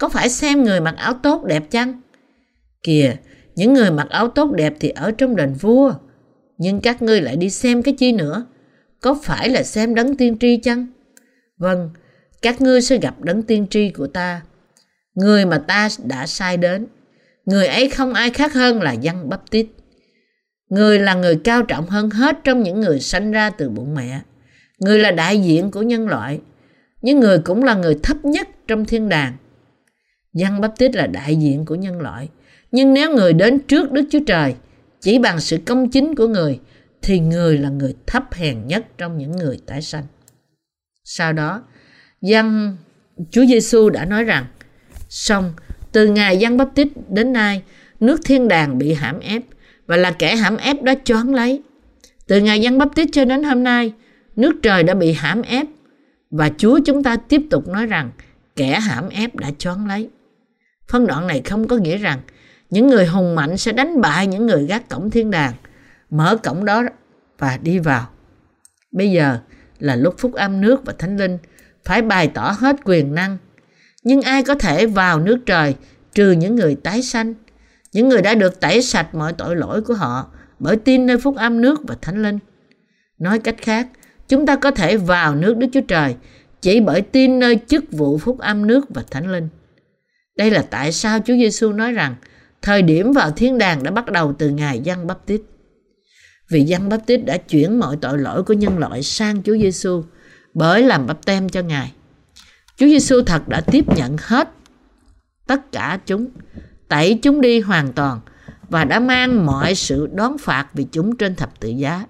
[0.00, 2.00] Có phải xem người mặc áo tốt đẹp chăng?
[2.84, 3.16] Kìa.
[3.54, 5.94] Những người mặc áo tốt đẹp thì ở trong đền vua.
[6.58, 8.46] Nhưng các ngươi lại đi xem cái chi nữa?
[9.00, 10.86] Có phải là xem đấng tiên tri chăng?
[11.58, 11.90] Vâng
[12.42, 14.42] các ngươi sẽ gặp đấng tiên tri của ta.
[15.14, 16.86] Người mà ta đã sai đến.
[17.44, 19.66] Người ấy không ai khác hơn là dân bắp tít
[20.68, 24.20] người là người cao trọng hơn hết trong những người sanh ra từ bụng mẹ.
[24.78, 26.40] Người là đại diện của nhân loại.
[27.02, 29.36] Nhưng người cũng là người thấp nhất trong thiên đàng.
[30.32, 32.28] Dân bắp tít là đại diện của nhân loại
[32.74, 34.54] nhưng nếu người đến trước đức chúa trời,
[35.00, 36.60] chỉ bằng sự công chính của người,
[37.02, 40.04] thì người là người thấp hèn nhất trong những người tái sanh
[41.04, 41.62] sau đó,
[42.20, 42.76] dân
[43.30, 44.46] chúa giêsu đã nói rằng,
[45.08, 45.52] xong,
[45.92, 47.62] từ ngày dân bắp tít đến nay,
[48.00, 49.42] nước thiên đàng bị hãm ép,
[49.86, 51.62] và là kẻ hãm ép đã choáng lấy
[52.26, 53.92] từ ngày dân bắp tít cho đến hôm nay,
[54.36, 55.66] nước trời đã bị hãm ép,
[56.30, 58.10] và Chúa chúng ta tiếp tục nói rằng,
[58.56, 60.08] kẻ hãm ép đã choáng lấy.
[60.88, 62.20] Phân đoạn này không có nghĩa rằng
[62.74, 65.52] những người hùng mạnh sẽ đánh bại những người gác cổng thiên đàng,
[66.10, 66.82] mở cổng đó
[67.38, 68.08] và đi vào.
[68.92, 69.38] Bây giờ
[69.78, 71.38] là lúc phúc âm nước và thánh linh
[71.84, 73.38] phải bày tỏ hết quyền năng.
[74.02, 75.74] Nhưng ai có thể vào nước trời
[76.14, 77.34] trừ những người tái sanh,
[77.92, 80.26] những người đã được tẩy sạch mọi tội lỗi của họ
[80.58, 82.38] bởi tin nơi phúc âm nước và thánh linh.
[83.18, 83.88] Nói cách khác,
[84.28, 86.14] chúng ta có thể vào nước Đức Chúa Trời
[86.60, 89.48] chỉ bởi tin nơi chức vụ phúc âm nước và thánh linh.
[90.36, 92.14] Đây là tại sao Chúa Giêsu nói rằng
[92.64, 95.40] thời điểm vào thiên đàng đã bắt đầu từ ngày Giăng Bắp Tít.
[96.50, 100.04] Vì Giăng Bắp Tít đã chuyển mọi tội lỗi của nhân loại sang Chúa Giêsu
[100.54, 101.92] bởi làm bắp tem cho Ngài.
[102.76, 104.50] Chúa Giêsu thật đã tiếp nhận hết
[105.46, 106.26] tất cả chúng,
[106.88, 108.20] tẩy chúng đi hoàn toàn
[108.68, 112.04] và đã mang mọi sự đón phạt vì chúng trên thập tự giá.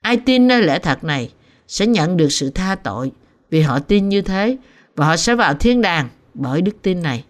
[0.00, 1.32] Ai tin nơi lẽ thật này
[1.68, 3.12] sẽ nhận được sự tha tội
[3.50, 4.56] vì họ tin như thế
[4.96, 7.24] và họ sẽ vào thiên đàng bởi đức tin này.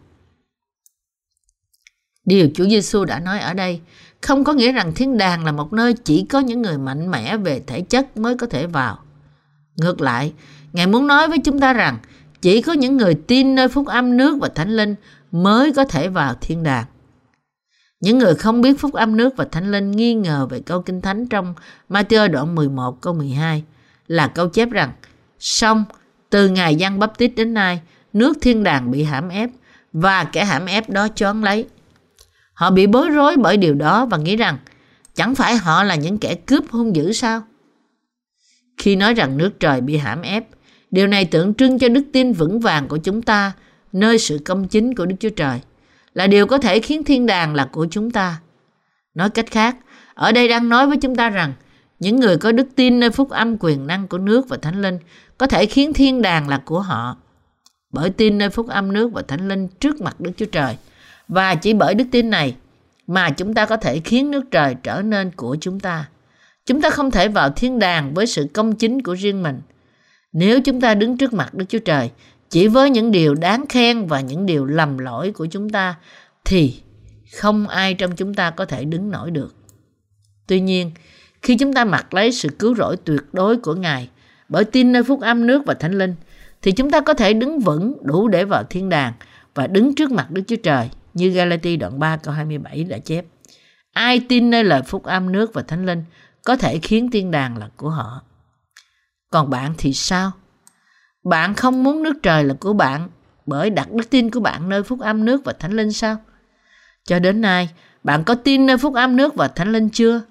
[2.28, 3.80] Điều Chúa Giêsu đã nói ở đây
[4.22, 7.36] không có nghĩa rằng thiên đàng là một nơi chỉ có những người mạnh mẽ
[7.36, 8.98] về thể chất mới có thể vào.
[9.76, 10.32] Ngược lại,
[10.72, 11.98] Ngài muốn nói với chúng ta rằng
[12.40, 14.94] chỉ có những người tin nơi phúc âm nước và thánh linh
[15.32, 16.84] mới có thể vào thiên đàng.
[18.00, 21.00] Những người không biết phúc âm nước và thánh linh nghi ngờ về câu kinh
[21.00, 21.54] thánh trong
[21.88, 23.64] Matthew đoạn 11 câu 12
[24.06, 24.92] là câu chép rằng
[25.38, 25.84] Xong,
[26.30, 27.80] từ ngày dân bắp tít đến nay,
[28.12, 29.50] nước thiên đàng bị hãm ép
[29.92, 31.66] và kẻ hãm ép đó choán lấy.
[32.58, 34.58] Họ bị bối rối bởi điều đó và nghĩ rằng
[35.14, 37.42] chẳng phải họ là những kẻ cướp hung dữ sao?
[38.78, 40.44] Khi nói rằng nước trời bị hãm ép,
[40.90, 43.52] điều này tượng trưng cho đức tin vững vàng của chúng ta
[43.92, 45.60] nơi sự công chính của Đức Chúa Trời
[46.14, 48.40] là điều có thể khiến thiên đàng là của chúng ta.
[49.14, 49.76] Nói cách khác,
[50.14, 51.52] ở đây đang nói với chúng ta rằng
[52.00, 54.98] những người có đức tin nơi phúc âm quyền năng của nước và thánh linh
[55.38, 57.16] có thể khiến thiên đàng là của họ.
[57.92, 60.76] Bởi tin nơi phúc âm nước và thánh linh trước mặt Đức Chúa Trời.
[61.28, 62.56] Và chỉ bởi đức tin này
[63.06, 66.08] mà chúng ta có thể khiến nước trời trở nên của chúng ta.
[66.66, 69.60] Chúng ta không thể vào thiên đàng với sự công chính của riêng mình.
[70.32, 72.10] Nếu chúng ta đứng trước mặt Đức Chúa Trời
[72.50, 75.94] chỉ với những điều đáng khen và những điều lầm lỗi của chúng ta
[76.44, 76.80] thì
[77.36, 79.54] không ai trong chúng ta có thể đứng nổi được.
[80.46, 80.90] Tuy nhiên,
[81.42, 84.08] khi chúng ta mặc lấy sự cứu rỗi tuyệt đối của Ngài
[84.48, 86.14] bởi tin nơi phúc âm nước và thánh linh,
[86.62, 89.12] thì chúng ta có thể đứng vững đủ để vào thiên đàng
[89.54, 93.24] và đứng trước mặt Đức Chúa Trời như Galati đoạn 3 câu 27 đã chép.
[93.92, 96.04] Ai tin nơi lời phúc âm nước và thánh linh
[96.44, 98.22] có thể khiến thiên đàng là của họ.
[99.30, 100.32] Còn bạn thì sao?
[101.24, 103.08] Bạn không muốn nước trời là của bạn
[103.46, 106.16] bởi đặt đức tin của bạn nơi phúc âm nước và thánh linh sao?
[107.04, 107.70] Cho đến nay,
[108.04, 110.22] bạn có tin nơi phúc âm nước và thánh linh chưa?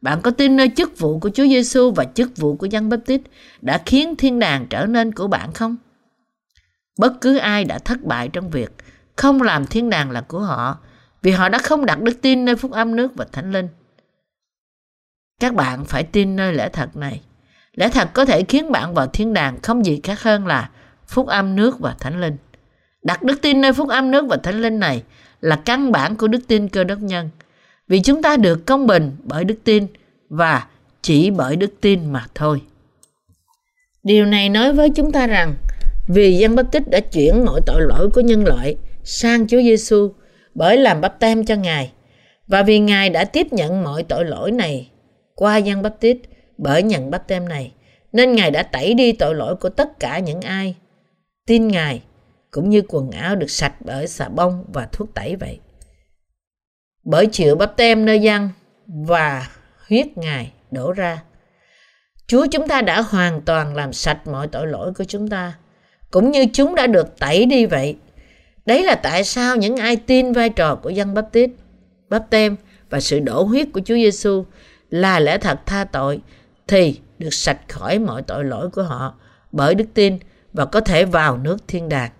[0.00, 3.22] Bạn có tin nơi chức vụ của Chúa Giêsu và chức vụ của dân Baptist
[3.60, 5.76] đã khiến thiên đàng trở nên của bạn không?
[6.98, 8.70] Bất cứ ai đã thất bại trong việc
[9.16, 10.78] không làm thiên đàng là của họ
[11.22, 13.68] vì họ đã không đặt đức tin nơi phúc âm nước và thánh linh.
[15.40, 17.20] Các bạn phải tin nơi lẽ thật này.
[17.74, 20.70] Lẽ thật có thể khiến bạn vào thiên đàng không gì khác hơn là
[21.06, 22.36] phúc âm nước và thánh linh.
[23.02, 25.02] Đặt đức tin nơi phúc âm nước và thánh linh này
[25.40, 27.30] là căn bản của đức tin cơ đốc nhân.
[27.88, 29.86] Vì chúng ta được công bình bởi đức tin
[30.28, 30.66] và
[31.02, 32.62] chỉ bởi đức tin mà thôi.
[34.02, 35.54] Điều này nói với chúng ta rằng,
[36.08, 40.12] vì dân bắp tích đã chuyển mọi tội lỗi của nhân loại sang Chúa Giêsu
[40.54, 41.92] bởi làm bắp tem cho Ngài
[42.46, 44.90] và vì Ngài đã tiếp nhận mọi tội lỗi này
[45.34, 46.16] qua dân bắp tít
[46.58, 47.72] bởi nhận bắp tem này
[48.12, 50.74] nên Ngài đã tẩy đi tội lỗi của tất cả những ai
[51.46, 52.02] tin Ngài
[52.50, 55.60] cũng như quần áo được sạch bởi xà bông và thuốc tẩy vậy.
[57.04, 58.50] Bởi chịu bắp tem nơi dân
[58.86, 59.48] và
[59.88, 61.22] huyết Ngài đổ ra.
[62.26, 65.54] Chúa chúng ta đã hoàn toàn làm sạch mọi tội lỗi của chúng ta,
[66.10, 67.96] cũng như chúng đã được tẩy đi vậy.
[68.66, 71.50] Đấy là tại sao những ai tin vai trò của dân bắp tít,
[72.08, 72.56] bắp tem
[72.90, 74.44] và sự đổ huyết của Chúa Giêsu
[74.90, 76.20] là lẽ thật tha tội
[76.66, 79.14] thì được sạch khỏi mọi tội lỗi của họ
[79.52, 80.18] bởi đức tin
[80.52, 82.10] và có thể vào nước thiên đàng.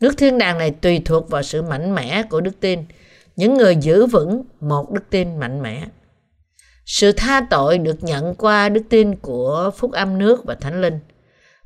[0.00, 2.84] Nước thiên đàng này tùy thuộc vào sự mạnh mẽ của đức tin,
[3.36, 5.84] những người giữ vững một đức tin mạnh mẽ.
[6.86, 10.98] Sự tha tội được nhận qua đức tin của phúc âm nước và thánh linh.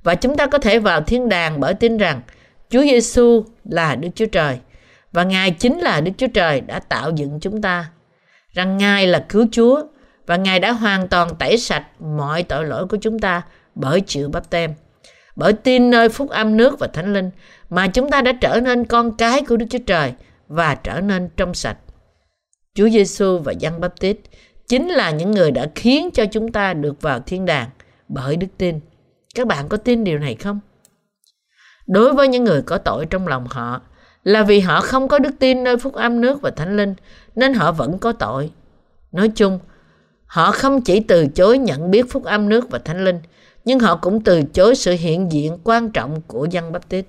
[0.03, 2.21] Và chúng ta có thể vào thiên đàng bởi tin rằng
[2.71, 4.59] Chúa Giêsu là Đức Chúa Trời,
[5.13, 7.91] và Ngài chính là Đức Chúa Trời đã tạo dựng chúng ta.
[8.53, 9.83] Rằng Ngài là cứu Chúa,
[10.27, 13.43] và Ngài đã hoàn toàn tẩy sạch mọi tội lỗi của chúng ta
[13.75, 14.75] bởi chịu bắp tem.
[15.37, 17.31] Bởi tin nơi phúc âm nước và thánh linh
[17.71, 20.13] mà chúng ta đã trở nên con cái của Đức Chúa Trời
[20.49, 21.77] và trở nên trong sạch.
[22.75, 24.17] Chúa Giêsu và Giăng Báp Tít
[24.69, 27.69] chính là những người đã khiến cho chúng ta được vào thiên đàng
[28.09, 28.81] bởi đức tin.
[29.35, 30.61] Các bạn có tin điều này không?
[31.89, 33.81] Đối với những người có tội trong lòng họ
[34.25, 36.95] là vì họ không có đức tin nơi phúc âm nước và thánh linh
[37.37, 38.51] nên họ vẫn có tội.
[39.13, 39.59] Nói chung,
[40.27, 43.19] họ không chỉ từ chối nhận biết phúc âm nước và thánh linh
[43.65, 47.05] nhưng họ cũng từ chối sự hiện diện quan trọng của dân bắp tít.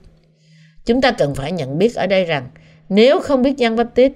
[0.85, 2.49] Chúng ta cần phải nhận biết ở đây rằng
[2.89, 4.11] nếu không biết dân bắp tít,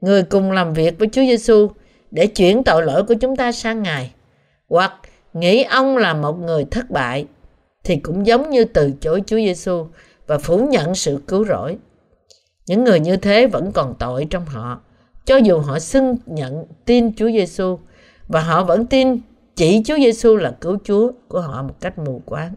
[0.00, 1.68] người cùng làm việc với Chúa Giêsu
[2.10, 4.12] để chuyển tội lỗi của chúng ta sang Ngài,
[4.68, 4.92] hoặc
[5.32, 7.26] nghĩ ông là một người thất bại,
[7.84, 9.86] thì cũng giống như từ chối Chúa Giêsu
[10.26, 11.78] và phủ nhận sự cứu rỗi.
[12.66, 14.80] Những người như thế vẫn còn tội trong họ,
[15.24, 17.78] cho dù họ xưng nhận tin Chúa Giêsu
[18.28, 19.20] và họ vẫn tin
[19.56, 22.54] chỉ Chúa Giêsu là cứu Chúa của họ một cách mù quáng.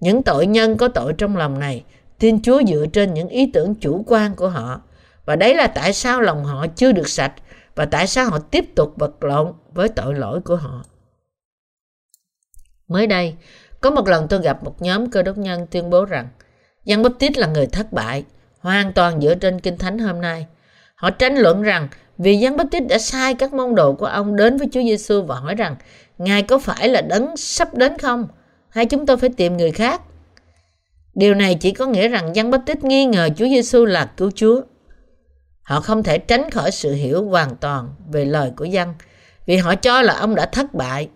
[0.00, 1.84] Những tội nhân có tội trong lòng này
[2.18, 4.80] tin Chúa dựa trên những ý tưởng chủ quan của họ
[5.24, 7.32] và đấy là tại sao lòng họ chưa được sạch
[7.74, 10.84] và tại sao họ tiếp tục vật lộn với tội lỗi của họ.
[12.88, 13.34] Mới đây,
[13.84, 16.28] có một lần tôi gặp một nhóm cơ đốc nhân tuyên bố rằng
[16.84, 18.24] Giăng Báp Tít là người thất bại,
[18.58, 20.46] hoàn toàn dựa trên Kinh Thánh hôm nay.
[20.94, 24.36] Họ tranh luận rằng vì Giăng Báp Tít đã sai các môn đồ của ông
[24.36, 25.76] đến với Chúa Giêsu và hỏi rằng
[26.18, 28.28] Ngài có phải là đấng sắp đến không?
[28.68, 30.00] Hay chúng tôi phải tìm người khác?
[31.14, 34.30] Điều này chỉ có nghĩa rằng Giăng Báp Tít nghi ngờ Chúa Giêsu là cứu
[34.34, 34.60] Chúa.
[35.62, 38.94] Họ không thể tránh khỏi sự hiểu hoàn toàn về lời của Giăng
[39.46, 41.08] vì họ cho là ông đã thất bại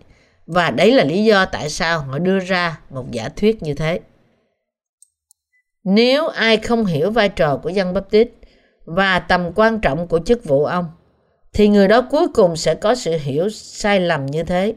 [0.53, 3.99] và đấy là lý do tại sao họ đưa ra một giả thuyết như thế.
[5.83, 8.29] Nếu ai không hiểu vai trò của dân Baptist
[8.85, 10.85] và tầm quan trọng của chức vụ ông,
[11.53, 14.73] thì người đó cuối cùng sẽ có sự hiểu sai lầm như thế.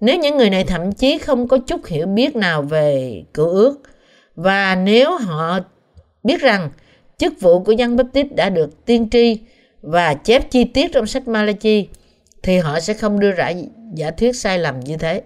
[0.00, 3.80] Nếu những người này thậm chí không có chút hiểu biết nào về cựu ước
[4.34, 5.58] và nếu họ
[6.24, 6.70] biết rằng
[7.18, 9.40] chức vụ của dân Baptist đã được tiên tri
[9.82, 11.88] và chép chi tiết trong sách Malachi
[12.42, 13.52] thì họ sẽ không đưa ra
[13.94, 15.22] giả thuyết sai lầm như thế.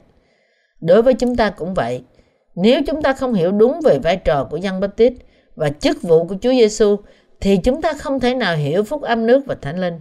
[0.80, 2.02] Đối với chúng ta cũng vậy.
[2.54, 5.14] Nếu chúng ta không hiểu đúng về vai trò của dân Baptist
[5.56, 6.96] và chức vụ của Chúa Giêsu
[7.40, 10.00] thì chúng ta không thể nào hiểu phúc âm nước và thánh linh.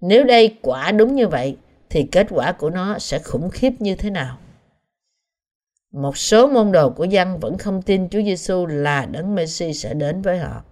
[0.00, 1.56] Nếu đây quả đúng như vậy,
[1.90, 4.38] thì kết quả của nó sẽ khủng khiếp như thế nào?
[5.92, 9.94] Một số môn đồ của dân vẫn không tin Chúa Giêsu là đấng Messi sẽ
[9.94, 10.62] đến với họ.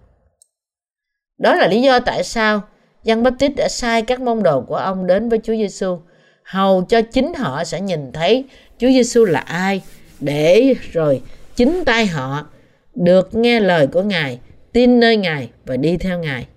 [1.37, 2.61] Đó là lý do tại sao
[3.03, 5.99] Giăng Baptist đã sai các môn đồ của ông đến với Chúa Giêsu
[6.47, 8.45] hầu cho chính họ sẽ nhìn thấy
[8.77, 9.81] Chúa Giêsu là ai
[10.19, 11.21] để rồi
[11.55, 12.47] chính tay họ
[12.95, 14.39] được nghe lời của Ngài,
[14.73, 16.47] tin nơi Ngài và đi theo Ngài.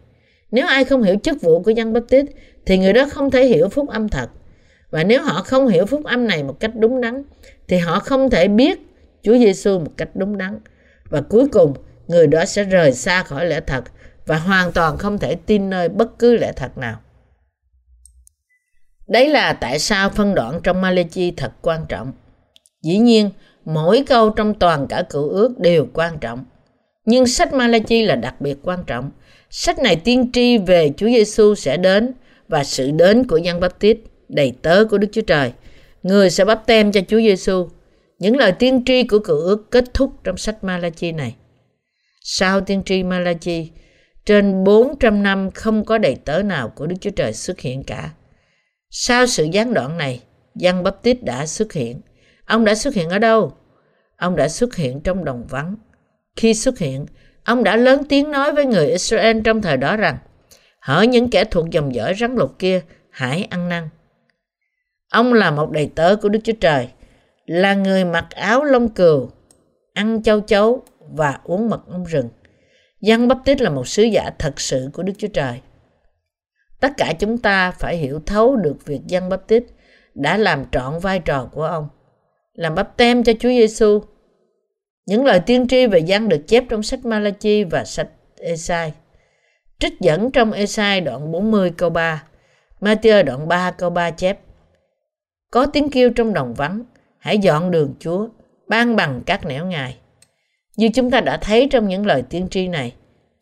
[0.50, 2.26] Nếu ai không hiểu chức vụ của Giăng Baptist
[2.66, 4.30] thì người đó không thể hiểu phúc âm thật.
[4.90, 7.22] Và nếu họ không hiểu phúc âm này một cách đúng đắn
[7.68, 8.80] thì họ không thể biết
[9.22, 10.58] Chúa Giêsu một cách đúng đắn.
[11.08, 11.74] Và cuối cùng
[12.08, 13.84] người đó sẽ rời xa khỏi lẽ thật
[14.26, 17.00] và hoàn toàn không thể tin nơi bất cứ lẽ thật nào.
[19.10, 22.12] Đấy là tại sao phân đoạn trong Malachi thật quan trọng.
[22.82, 23.30] Dĩ nhiên,
[23.64, 26.44] mỗi câu trong toàn cả cựu ước đều quan trọng.
[27.04, 29.10] Nhưng sách Malachi là đặc biệt quan trọng.
[29.50, 32.12] Sách này tiên tri về Chúa Giêsu sẽ đến
[32.48, 33.98] và sự đến của dân Baptist,
[34.28, 35.52] đầy tớ của Đức Chúa Trời.
[36.02, 37.68] Người sẽ bắp tem cho Chúa Giêsu.
[38.18, 41.34] Những lời tiên tri của cựu ước kết thúc trong sách Malachi này.
[42.24, 43.70] Sau tiên tri Malachi,
[44.26, 48.10] trên 400 năm không có đầy tớ nào của Đức Chúa Trời xuất hiện cả.
[48.90, 50.20] Sau sự gián đoạn này,
[50.54, 52.00] Giăng tít đã xuất hiện.
[52.44, 53.52] Ông đã xuất hiện ở đâu?
[54.16, 55.76] Ông đã xuất hiện trong đồng vắng.
[56.36, 57.06] Khi xuất hiện,
[57.44, 60.18] ông đã lớn tiếng nói với người Israel trong thời đó rằng
[60.80, 62.80] hỡi những kẻ thuộc dòng dõi rắn lục kia,
[63.10, 63.88] hãy ăn năn.
[65.10, 66.88] Ông là một đầy tớ của Đức Chúa Trời,
[67.46, 69.30] là người mặc áo lông cừu,
[69.94, 72.28] ăn châu chấu và uống mật ong rừng.
[73.00, 75.60] Giăng Bắp Tít là một sứ giả thật sự của Đức Chúa Trời.
[76.80, 79.64] Tất cả chúng ta phải hiểu thấu được việc Giăng Bắp Tít
[80.14, 81.88] đã làm trọn vai trò của ông,
[82.52, 84.00] làm bắp tem cho Chúa Giêsu.
[85.06, 88.08] Những lời tiên tri về Giăng được chép trong sách Malachi và sách
[88.38, 88.92] Esai.
[89.78, 92.24] Trích dẫn trong Esai đoạn 40 câu 3,
[92.80, 94.38] Matthew đoạn 3 câu 3 chép.
[95.50, 96.82] Có tiếng kêu trong đồng vắng,
[97.18, 98.28] hãy dọn đường Chúa,
[98.68, 99.96] ban bằng các nẻo ngài.
[100.76, 102.94] Như chúng ta đã thấy trong những lời tiên tri này,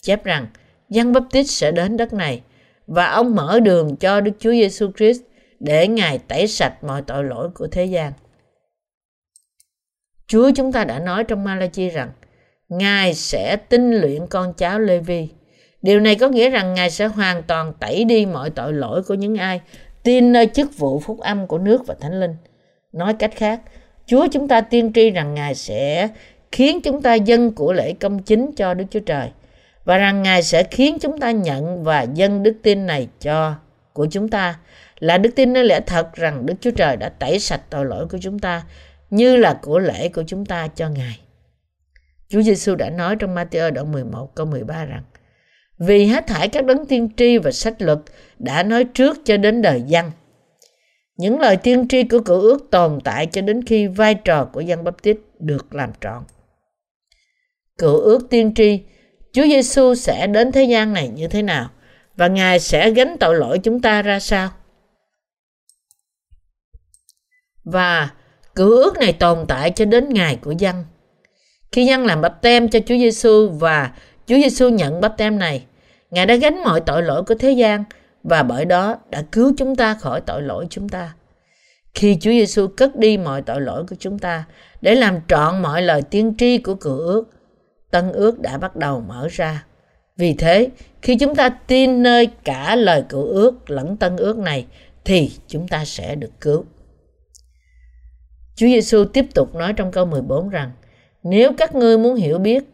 [0.02, 0.46] chép rằng
[0.88, 2.42] Giăng tít sẽ đến đất này
[2.88, 5.22] và ông mở đường cho Đức Chúa Giêsu Christ
[5.60, 8.12] để Ngài tẩy sạch mọi tội lỗi của thế gian.
[10.26, 12.10] Chúa chúng ta đã nói trong Malachi rằng
[12.68, 15.28] Ngài sẽ tinh luyện con cháu Lê Vi.
[15.82, 19.14] Điều này có nghĩa rằng Ngài sẽ hoàn toàn tẩy đi mọi tội lỗi của
[19.14, 19.60] những ai
[20.02, 22.34] tin nơi chức vụ phúc âm của nước và thánh linh.
[22.92, 23.60] Nói cách khác,
[24.06, 26.08] Chúa chúng ta tiên tri rằng Ngài sẽ
[26.52, 29.30] khiến chúng ta dân của lễ công chính cho Đức Chúa Trời
[29.88, 33.54] và rằng Ngài sẽ khiến chúng ta nhận và dân đức tin này cho
[33.92, 34.58] của chúng ta
[34.98, 38.06] là đức tin nơi lẽ thật rằng Đức Chúa Trời đã tẩy sạch tội lỗi
[38.10, 38.62] của chúng ta
[39.10, 41.20] như là của lễ của chúng ta cho Ngài.
[42.28, 45.02] Chúa Giêsu đã nói trong Matthew đoạn 11 câu 13 rằng
[45.78, 47.98] Vì hết thảy các đấng tiên tri và sách luật
[48.38, 50.10] đã nói trước cho đến đời dân.
[51.16, 54.60] Những lời tiên tri của cựu ước tồn tại cho đến khi vai trò của
[54.60, 56.22] dân Baptist được làm trọn.
[57.78, 58.80] Cựu ước tiên tri,
[59.32, 61.70] Chúa Giêsu sẽ đến thế gian này như thế nào
[62.16, 64.50] và Ngài sẽ gánh tội lỗi chúng ta ra sao?
[67.64, 68.10] Và
[68.54, 70.84] cựu ước này tồn tại cho đến ngày của dân.
[71.72, 73.90] Khi dân làm bắp tem cho Chúa Giêsu và
[74.26, 75.64] Chúa Giêsu nhận bắp tem này,
[76.10, 77.84] Ngài đã gánh mọi tội lỗi của thế gian
[78.22, 81.14] và bởi đó đã cứu chúng ta khỏi tội lỗi chúng ta.
[81.94, 84.44] Khi Chúa Giêsu cất đi mọi tội lỗi của chúng ta
[84.80, 87.24] để làm trọn mọi lời tiên tri của cựu ước,
[87.90, 89.64] tân ước đã bắt đầu mở ra.
[90.16, 90.68] Vì thế,
[91.02, 94.66] khi chúng ta tin nơi cả lời cựu ước lẫn tân ước này
[95.04, 96.64] thì chúng ta sẽ được cứu.
[98.56, 100.70] Chúa Giêsu tiếp tục nói trong câu 14 rằng
[101.22, 102.64] nếu các ngươi muốn hiểu biết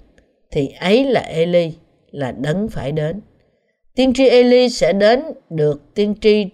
[0.50, 1.72] thì ấy là Eli
[2.10, 3.20] là đấng phải đến.
[3.94, 6.46] Tiên tri Eli sẽ đến được tiên tri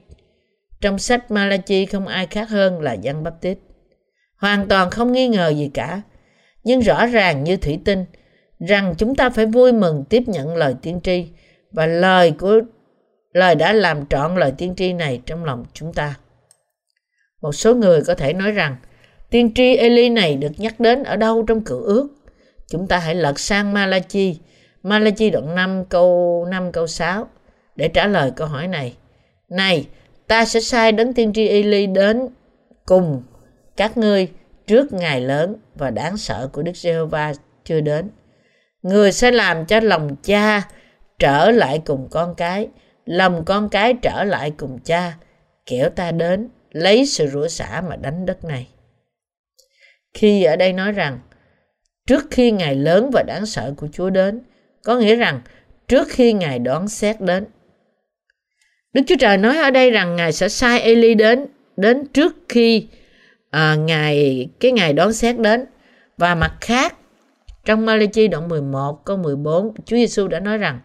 [0.80, 3.58] trong sách Malachi không ai khác hơn là Giăng Baptist.
[4.36, 6.02] Hoàn toàn không nghi ngờ gì cả.
[6.64, 8.04] Nhưng rõ ràng như thủy tinh
[8.60, 11.28] rằng chúng ta phải vui mừng tiếp nhận lời tiên tri
[11.72, 12.60] và lời của
[13.32, 16.14] lời đã làm trọn lời tiên tri này trong lòng chúng ta.
[17.40, 18.76] Một số người có thể nói rằng
[19.30, 22.08] tiên tri Eli này được nhắc đến ở đâu trong cựu ước?
[22.68, 24.38] Chúng ta hãy lật sang Malachi,
[24.82, 27.28] Malachi đoạn 5 câu 5 câu 6
[27.76, 28.96] để trả lời câu hỏi này.
[29.48, 29.86] Này,
[30.26, 32.28] ta sẽ sai đấng tiên tri Eli đến
[32.86, 33.22] cùng
[33.76, 34.28] các ngươi
[34.66, 37.32] trước ngày lớn và đáng sợ của Đức Giê-hô-va
[37.64, 38.08] chưa đến.
[38.82, 40.62] Người sẽ làm cho lòng cha
[41.18, 42.68] trở lại cùng con cái,
[43.04, 45.16] lòng con cái trở lại cùng cha,
[45.66, 48.68] kẻo ta đến lấy sự rủa xả mà đánh đất này.
[50.14, 51.18] Khi ở đây nói rằng
[52.06, 54.40] trước khi ngày lớn và đáng sợ của Chúa đến,
[54.84, 55.40] có nghĩa rằng
[55.88, 57.46] trước khi Ngài đoán xét đến.
[58.92, 62.86] Đức Chúa Trời nói ở đây rằng Ngài sẽ sai Eli đến, đến trước khi
[63.50, 65.64] à, Ngài cái ngày đoán xét đến.
[66.16, 66.96] Và mặt khác,
[67.64, 70.80] trong Malachi đoạn 11 câu 14, Chúa Giêsu đã nói rằng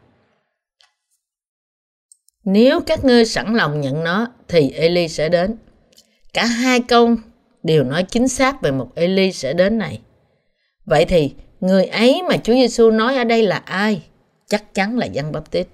[2.43, 5.57] Nếu các ngươi sẵn lòng nhận nó thì Eli sẽ đến.
[6.34, 7.15] Cả hai câu
[7.63, 10.01] đều nói chính xác về một Eli sẽ đến này.
[10.86, 14.03] Vậy thì người ấy mà Chúa Giêsu nói ở đây là ai?
[14.47, 15.67] Chắc chắn là Giăng Baptist.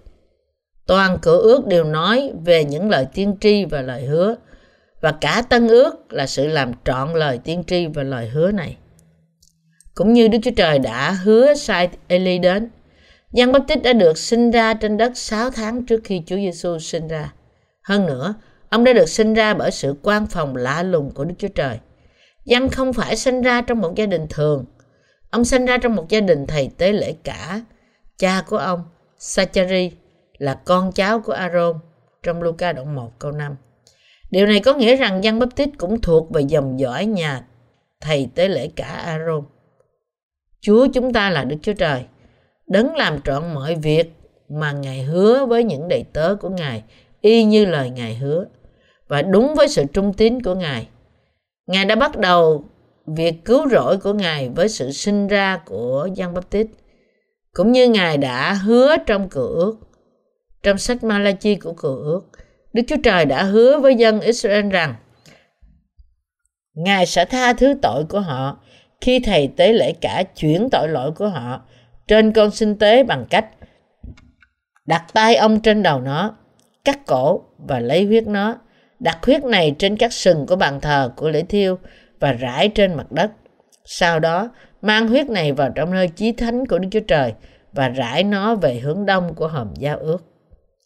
[0.88, 4.36] Toàn cửa ước đều nói về những lời tiên tri và lời hứa
[5.02, 8.78] và cả tân ước là sự làm trọn lời tiên tri và lời hứa này.
[9.96, 12.70] Cũng như Đức Chúa Trời đã hứa sai Eli đến,
[13.32, 17.08] Giăng Baptist đã được sinh ra trên đất 6 tháng trước khi Chúa Giêsu sinh
[17.08, 17.34] ra.
[17.84, 18.34] Hơn nữa,
[18.70, 21.80] ông đã được sinh ra bởi sự quan phòng lạ lùng của Đức Chúa Trời.
[22.46, 24.66] Giăng không phải sinh ra trong một gia đình thường.
[25.30, 27.62] Ông sinh ra trong một gia đình thầy tế lễ cả.
[28.18, 28.84] Cha của ông,
[29.20, 29.92] Sachari,
[30.38, 31.80] là con cháu của Aaron
[32.24, 33.56] trong Luca đoạn 1 câu 5.
[34.32, 37.44] Điều này có nghĩa rằng Giăng Baptist cũng thuộc về dòng dõi nhà
[38.02, 39.44] thầy tế lễ cả Aaron.
[40.62, 42.04] Chúa chúng ta là Đức Chúa Trời,
[42.68, 44.14] đấng làm trọn mọi việc
[44.50, 46.84] mà Ngài hứa với những đầy tớ của Ngài,
[47.22, 48.46] y như lời Ngài hứa,
[49.08, 50.88] và đúng với sự trung tín của Ngài.
[51.68, 52.66] Ngài đã bắt đầu
[53.06, 56.68] việc cứu rỗi của Ngài với sự sinh ra của Giăng Baptist,
[57.54, 59.78] cũng như Ngài đã hứa trong cựu ước.
[60.64, 62.22] Trong sách Malachi của cựu ước,
[62.74, 64.96] Đức Chúa Trời đã hứa với dân Israel rằng
[66.74, 68.58] Ngài sẽ tha thứ tội của họ
[69.02, 71.62] khi thầy tế lễ cả chuyển tội lỗi của họ
[72.08, 73.46] trên con sinh tế bằng cách
[74.86, 76.36] đặt tay ông trên đầu nó,
[76.86, 78.56] cắt cổ và lấy huyết nó,
[79.00, 81.78] đặt huyết này trên các sừng của bàn thờ của lễ thiêu
[82.20, 83.32] và rải trên mặt đất.
[83.86, 87.34] Sau đó, mang huyết này vào trong nơi chí thánh của Đức Chúa Trời
[87.74, 90.18] và rải nó về hướng đông của hòm giao ước.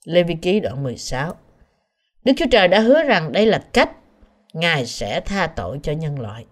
[0.05, 1.33] Lê Vi Ký đoạn 16
[2.23, 3.91] Đức Chúa Trời đã hứa rằng đây là cách
[4.53, 6.45] Ngài sẽ tha tội cho nhân loại.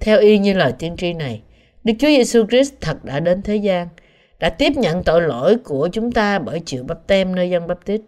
[0.00, 1.42] Theo y như lời tiên tri này,
[1.84, 3.88] Đức Chúa Giêsu Christ thật đã đến thế gian,
[4.38, 7.84] đã tiếp nhận tội lỗi của chúng ta bởi chịu bắp tem nơi dân bắp
[7.84, 8.00] tít,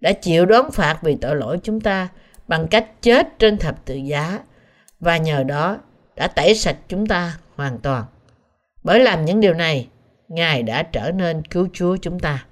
[0.00, 2.08] đã chịu đón phạt vì tội lỗi chúng ta
[2.48, 4.38] bằng cách chết trên thập tự giá
[5.00, 5.78] và nhờ đó
[6.16, 8.04] đã tẩy sạch chúng ta hoàn toàn.
[8.82, 9.88] Bởi làm những điều này,
[10.28, 12.46] Ngài đã trở nên cứu Chúa chúng ta.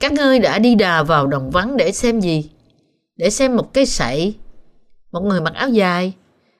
[0.00, 2.50] Các ngươi đã đi đà vào đồng vắng để xem gì?
[3.16, 4.34] Để xem một cái sậy,
[5.14, 6.12] một người mặc áo dài,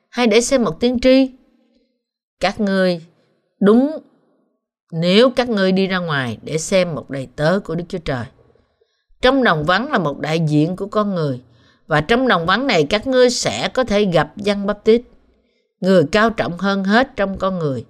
[0.09, 1.31] hay để xem một tiên tri?
[2.39, 3.01] Các ngươi
[3.61, 3.97] đúng
[4.91, 8.25] nếu các ngươi đi ra ngoài để xem một đầy tớ của Đức Chúa Trời.
[9.21, 11.41] Trong đồng vắng là một đại diện của con người
[11.87, 15.01] và trong đồng vắng này các ngươi sẽ có thể gặp dân Bắp Tít,
[15.79, 17.85] người cao trọng hơn hết trong con người.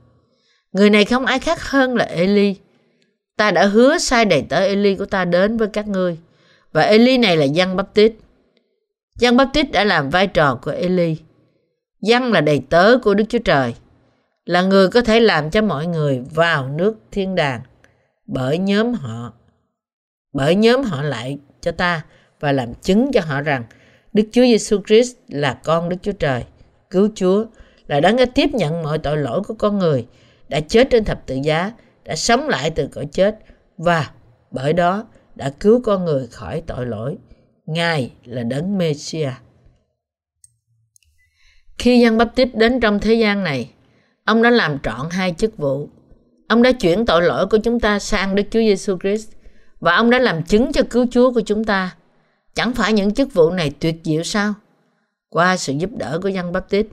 [0.72, 2.56] Người này không ai khác hơn là Eli.
[3.38, 6.18] Ta đã hứa sai đầy tớ Eli của ta đến với các ngươi
[6.72, 8.14] và Eli này là dân Bắp Tít.
[9.20, 11.18] Giăng Baptist đã làm vai trò của Eli.
[12.02, 13.76] Giăng là đầy tớ của Đức Chúa Trời,
[14.46, 17.62] là người có thể làm cho mọi người vào nước thiên đàng
[18.28, 19.34] bởi nhóm họ
[20.34, 22.06] bởi nhóm họ lại cho ta
[22.40, 23.64] và làm chứng cho họ rằng
[24.14, 26.44] Đức Chúa Giêsu Christ là con Đức Chúa Trời,
[26.90, 27.46] cứu Chúa,
[27.88, 30.08] là đáng đã tiếp nhận mọi tội lỗi của con người,
[30.50, 31.72] đã chết trên thập tự giá,
[32.04, 33.40] đã sống lại từ cõi chết
[33.78, 34.10] và
[34.52, 35.06] bởi đó
[35.36, 37.18] đã cứu con người khỏi tội lỗi.
[37.66, 39.34] Ngài là đấng Messiah.
[41.78, 43.70] Khi Giăng Báp tít đến trong thế gian này,
[44.24, 45.90] ông đã làm trọn hai chức vụ.
[46.48, 49.30] Ông đã chuyển tội lỗi của chúng ta sang Đức Chúa Giêsu Christ
[49.80, 51.96] và ông đã làm chứng cho cứu Chúa của chúng ta.
[52.54, 54.54] Chẳng phải những chức vụ này tuyệt diệu sao?
[55.30, 56.88] Qua sự giúp đỡ của Giăng Báp tít,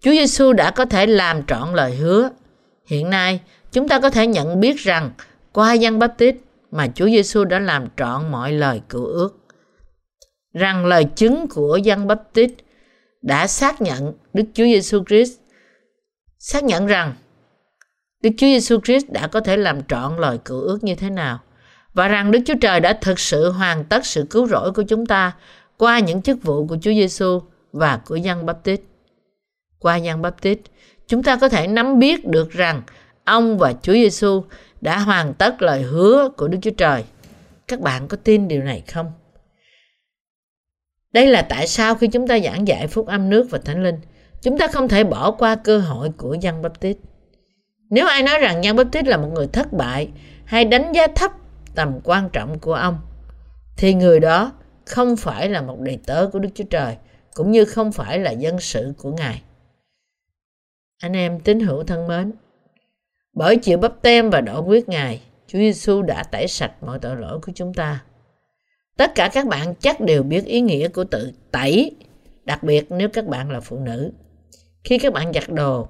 [0.00, 2.30] Chúa Giêsu đã có thể làm trọn lời hứa.
[2.86, 3.40] Hiện nay,
[3.72, 5.10] chúng ta có thể nhận biết rằng
[5.52, 6.36] qua Giăng Báp tít
[6.70, 9.43] mà Chúa Giêsu đã làm trọn mọi lời cựu ước.
[10.54, 12.50] Rằng lời chứng của dân bắp tít
[13.22, 15.38] đã xác nhận Đức Chúa Giêsu Christ
[16.38, 17.14] xác nhận rằng
[18.22, 21.38] Đức Chúa Giêsu Christ đã có thể làm trọn lời cựu ước như thế nào
[21.94, 25.06] và rằng Đức Chúa Trời đã thực sự hoàn tất sự cứu rỗi của chúng
[25.06, 25.32] ta
[25.76, 27.40] qua những chức vụ của Chúa Giêsu
[27.72, 28.80] và của dân Baptist.
[29.78, 30.58] Qua dân Baptist,
[31.06, 32.82] chúng ta có thể nắm biết được rằng
[33.24, 34.44] ông và Chúa Giêsu
[34.80, 37.04] đã hoàn tất lời hứa của Đức Chúa Trời.
[37.68, 39.12] Các bạn có tin điều này không?
[41.14, 43.98] Đây là tại sao khi chúng ta giảng dạy phúc âm nước và thánh linh,
[44.42, 46.98] chúng ta không thể bỏ qua cơ hội của dân Baptist.
[47.90, 50.08] Nếu ai nói rằng dân Baptist là một người thất bại
[50.44, 51.32] hay đánh giá thấp
[51.74, 52.98] tầm quan trọng của ông,
[53.76, 54.52] thì người đó
[54.86, 56.96] không phải là một đầy tớ của Đức Chúa Trời,
[57.34, 59.42] cũng như không phải là dân sự của Ngài.
[61.02, 62.32] Anh em tín hữu thân mến,
[63.32, 67.16] bởi chịu bắp tem và đổ huyết Ngài, Chúa Giêsu đã tẩy sạch mọi tội
[67.16, 68.02] lỗi của chúng ta.
[68.96, 71.96] Tất cả các bạn chắc đều biết ý nghĩa của tự tẩy,
[72.44, 74.12] đặc biệt nếu các bạn là phụ nữ.
[74.84, 75.88] Khi các bạn giặt đồ,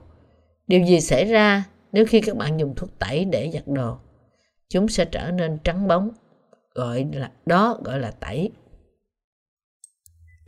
[0.67, 3.97] điều gì xảy ra nếu khi các bạn dùng thuốc tẩy để giặt đồ?
[4.69, 6.11] Chúng sẽ trở nên trắng bóng,
[6.75, 8.51] gọi là đó gọi là tẩy.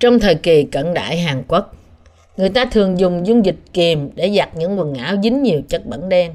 [0.01, 1.77] Trong thời kỳ cận đại Hàn Quốc,
[2.37, 5.87] người ta thường dùng dung dịch kiềm để giặt những quần áo dính nhiều chất
[5.87, 6.35] bẩn đen.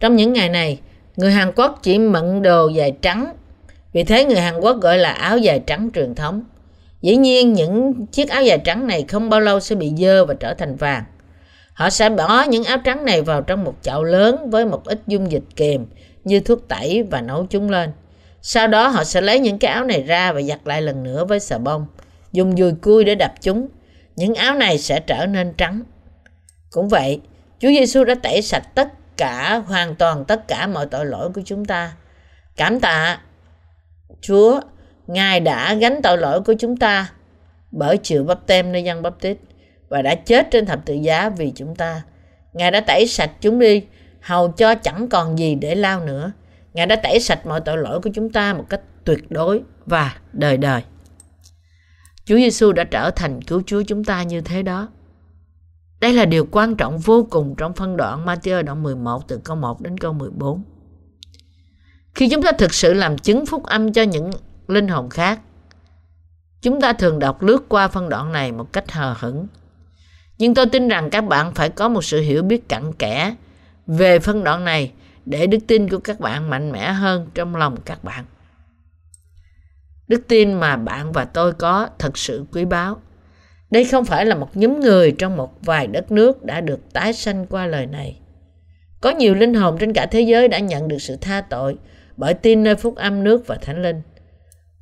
[0.00, 0.80] Trong những ngày này,
[1.16, 3.32] người Hàn Quốc chỉ mận đồ dài trắng,
[3.92, 6.44] vì thế người Hàn Quốc gọi là áo dài trắng truyền thống.
[7.00, 10.34] Dĩ nhiên những chiếc áo dài trắng này không bao lâu sẽ bị dơ và
[10.34, 11.04] trở thành vàng.
[11.72, 15.02] Họ sẽ bỏ những áo trắng này vào trong một chậu lớn với một ít
[15.06, 15.86] dung dịch kiềm
[16.24, 17.92] như thuốc tẩy và nấu chúng lên.
[18.42, 21.24] Sau đó họ sẽ lấy những cái áo này ra và giặt lại lần nữa
[21.24, 21.86] với xà bông,
[22.32, 23.68] dùng dùi cui để đập chúng.
[24.16, 25.82] Những áo này sẽ trở nên trắng.
[26.70, 27.20] Cũng vậy,
[27.60, 31.42] Chúa Giêsu đã tẩy sạch tất cả, hoàn toàn tất cả mọi tội lỗi của
[31.44, 31.92] chúng ta.
[32.56, 33.18] Cảm tạ
[34.22, 34.60] Chúa,
[35.06, 37.10] Ngài đã gánh tội lỗi của chúng ta
[37.70, 39.38] bởi chịu bắp tem nơi dân bắp tít
[39.88, 42.02] và đã chết trên thập tự giá vì chúng ta.
[42.52, 43.82] Ngài đã tẩy sạch chúng đi,
[44.20, 46.32] hầu cho chẳng còn gì để lao nữa.
[46.74, 50.16] Ngài đã tẩy sạch mọi tội lỗi của chúng ta một cách tuyệt đối và
[50.32, 50.82] đời đời.
[52.24, 54.88] Chúa Giêsu đã trở thành cứu Chúa chúng ta như thế đó.
[56.00, 59.56] Đây là điều quan trọng vô cùng trong phân đoạn Matthew đoạn 11 từ câu
[59.56, 60.62] 1 đến câu 14.
[62.14, 64.30] Khi chúng ta thực sự làm chứng phúc âm cho những
[64.68, 65.40] linh hồn khác,
[66.62, 69.46] chúng ta thường đọc lướt qua phân đoạn này một cách hờ hững
[70.38, 73.34] Nhưng tôi tin rằng các bạn phải có một sự hiểu biết cặn kẽ
[73.86, 74.92] về phân đoạn này
[75.26, 78.24] để đức tin của các bạn mạnh mẽ hơn trong lòng các bạn.
[80.08, 83.00] Đức tin mà bạn và tôi có thật sự quý báu.
[83.70, 87.12] Đây không phải là một nhóm người trong một vài đất nước đã được tái
[87.12, 88.20] sanh qua lời này.
[89.00, 91.76] Có nhiều linh hồn trên cả thế giới đã nhận được sự tha tội
[92.22, 94.02] bởi tin nơi phúc âm nước và thánh linh.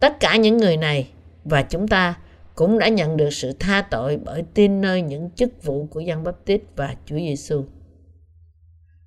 [0.01, 1.09] Tất cả những người này
[1.45, 2.15] và chúng ta
[2.55, 6.25] cũng đã nhận được sự tha tội bởi tin nơi những chức vụ của Giăng
[6.25, 7.65] Báp Tít và Chúa Giêsu.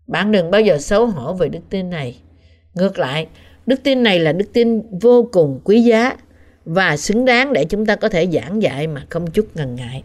[0.07, 2.21] Bạn đừng bao giờ xấu hổ về đức tin này.
[2.73, 3.27] Ngược lại,
[3.65, 6.17] đức tin này là đức tin vô cùng quý giá
[6.65, 10.03] và xứng đáng để chúng ta có thể giảng dạy mà không chút ngần ngại.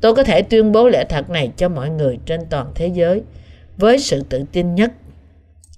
[0.00, 3.22] Tôi có thể tuyên bố lẽ thật này cho mọi người trên toàn thế giới
[3.76, 4.92] với sự tự tin nhất.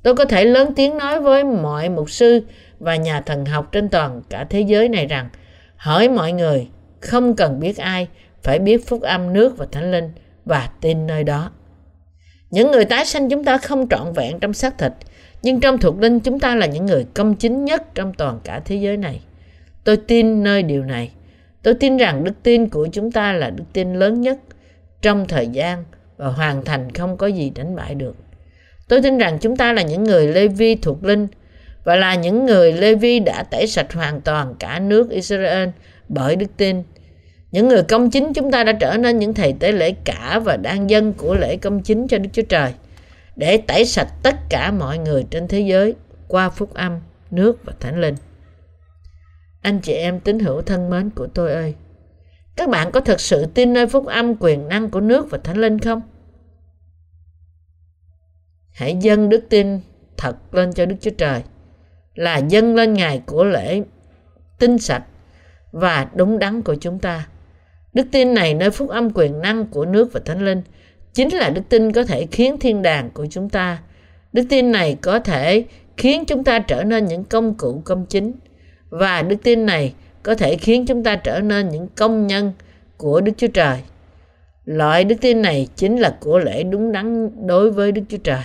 [0.06, 2.40] Tôi có thể lớn tiếng nói với mọi mục sư
[2.78, 5.28] và nhà thần học trên toàn cả thế giới này rằng
[5.76, 6.68] hỏi mọi người
[7.00, 8.08] không cần biết ai
[8.42, 10.10] phải biết phúc âm nước và thánh linh
[10.44, 11.50] và tin nơi đó.
[12.50, 14.92] Những người tái sanh chúng ta không trọn vẹn trong xác thịt,
[15.42, 18.60] nhưng trong thuộc linh chúng ta là những người công chính nhất trong toàn cả
[18.64, 19.20] thế giới này.
[19.84, 21.10] Tôi tin nơi điều này.
[21.62, 24.38] Tôi tin rằng đức tin của chúng ta là đức tin lớn nhất
[25.02, 25.84] trong thời gian
[26.16, 28.16] và hoàn thành không có gì đánh bại được.
[28.88, 31.26] Tôi tin rằng chúng ta là những người Lê Vi thuộc linh
[31.84, 35.68] và là những người Lê Vi đã tẩy sạch hoàn toàn cả nước Israel
[36.08, 36.82] bởi đức tin.
[37.50, 40.56] Những người công chính chúng ta đã trở nên những thầy tế lễ cả và
[40.56, 42.72] đang dân của lễ công chính cho Đức Chúa Trời
[43.36, 45.94] để tẩy sạch tất cả mọi người trên thế giới
[46.28, 48.14] qua phúc âm, nước và thánh linh.
[49.62, 51.74] Anh chị em tín hữu thân mến của tôi ơi,
[52.56, 55.56] các bạn có thật sự tin nơi phúc âm quyền năng của nước và thánh
[55.56, 56.02] linh không?
[58.76, 59.80] Hãy dâng đức tin
[60.16, 61.42] thật lên cho Đức Chúa Trời,
[62.14, 63.82] là dâng lên ngày của lễ
[64.58, 65.02] tinh sạch
[65.72, 67.26] và đúng đắn của chúng ta.
[67.94, 70.62] Đức tin này nơi phúc âm quyền năng của nước và thánh linh
[71.14, 73.78] chính là đức tin có thể khiến thiên đàng của chúng ta.
[74.32, 75.64] Đức tin này có thể
[75.96, 78.32] khiến chúng ta trở nên những công cụ công chính
[78.88, 82.52] và đức tin này có thể khiến chúng ta trở nên những công nhân
[82.96, 83.78] của Đức Chúa Trời.
[84.64, 88.42] Loại đức tin này chính là của lễ đúng đắn đối với Đức Chúa Trời.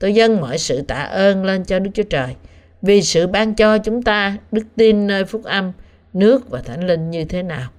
[0.00, 2.34] Tôi dâng mọi sự tạ ơn lên cho Đức Chúa Trời
[2.82, 5.72] vì sự ban cho chúng ta đức tin nơi phúc âm,
[6.12, 7.70] nước và thánh linh như thế nào.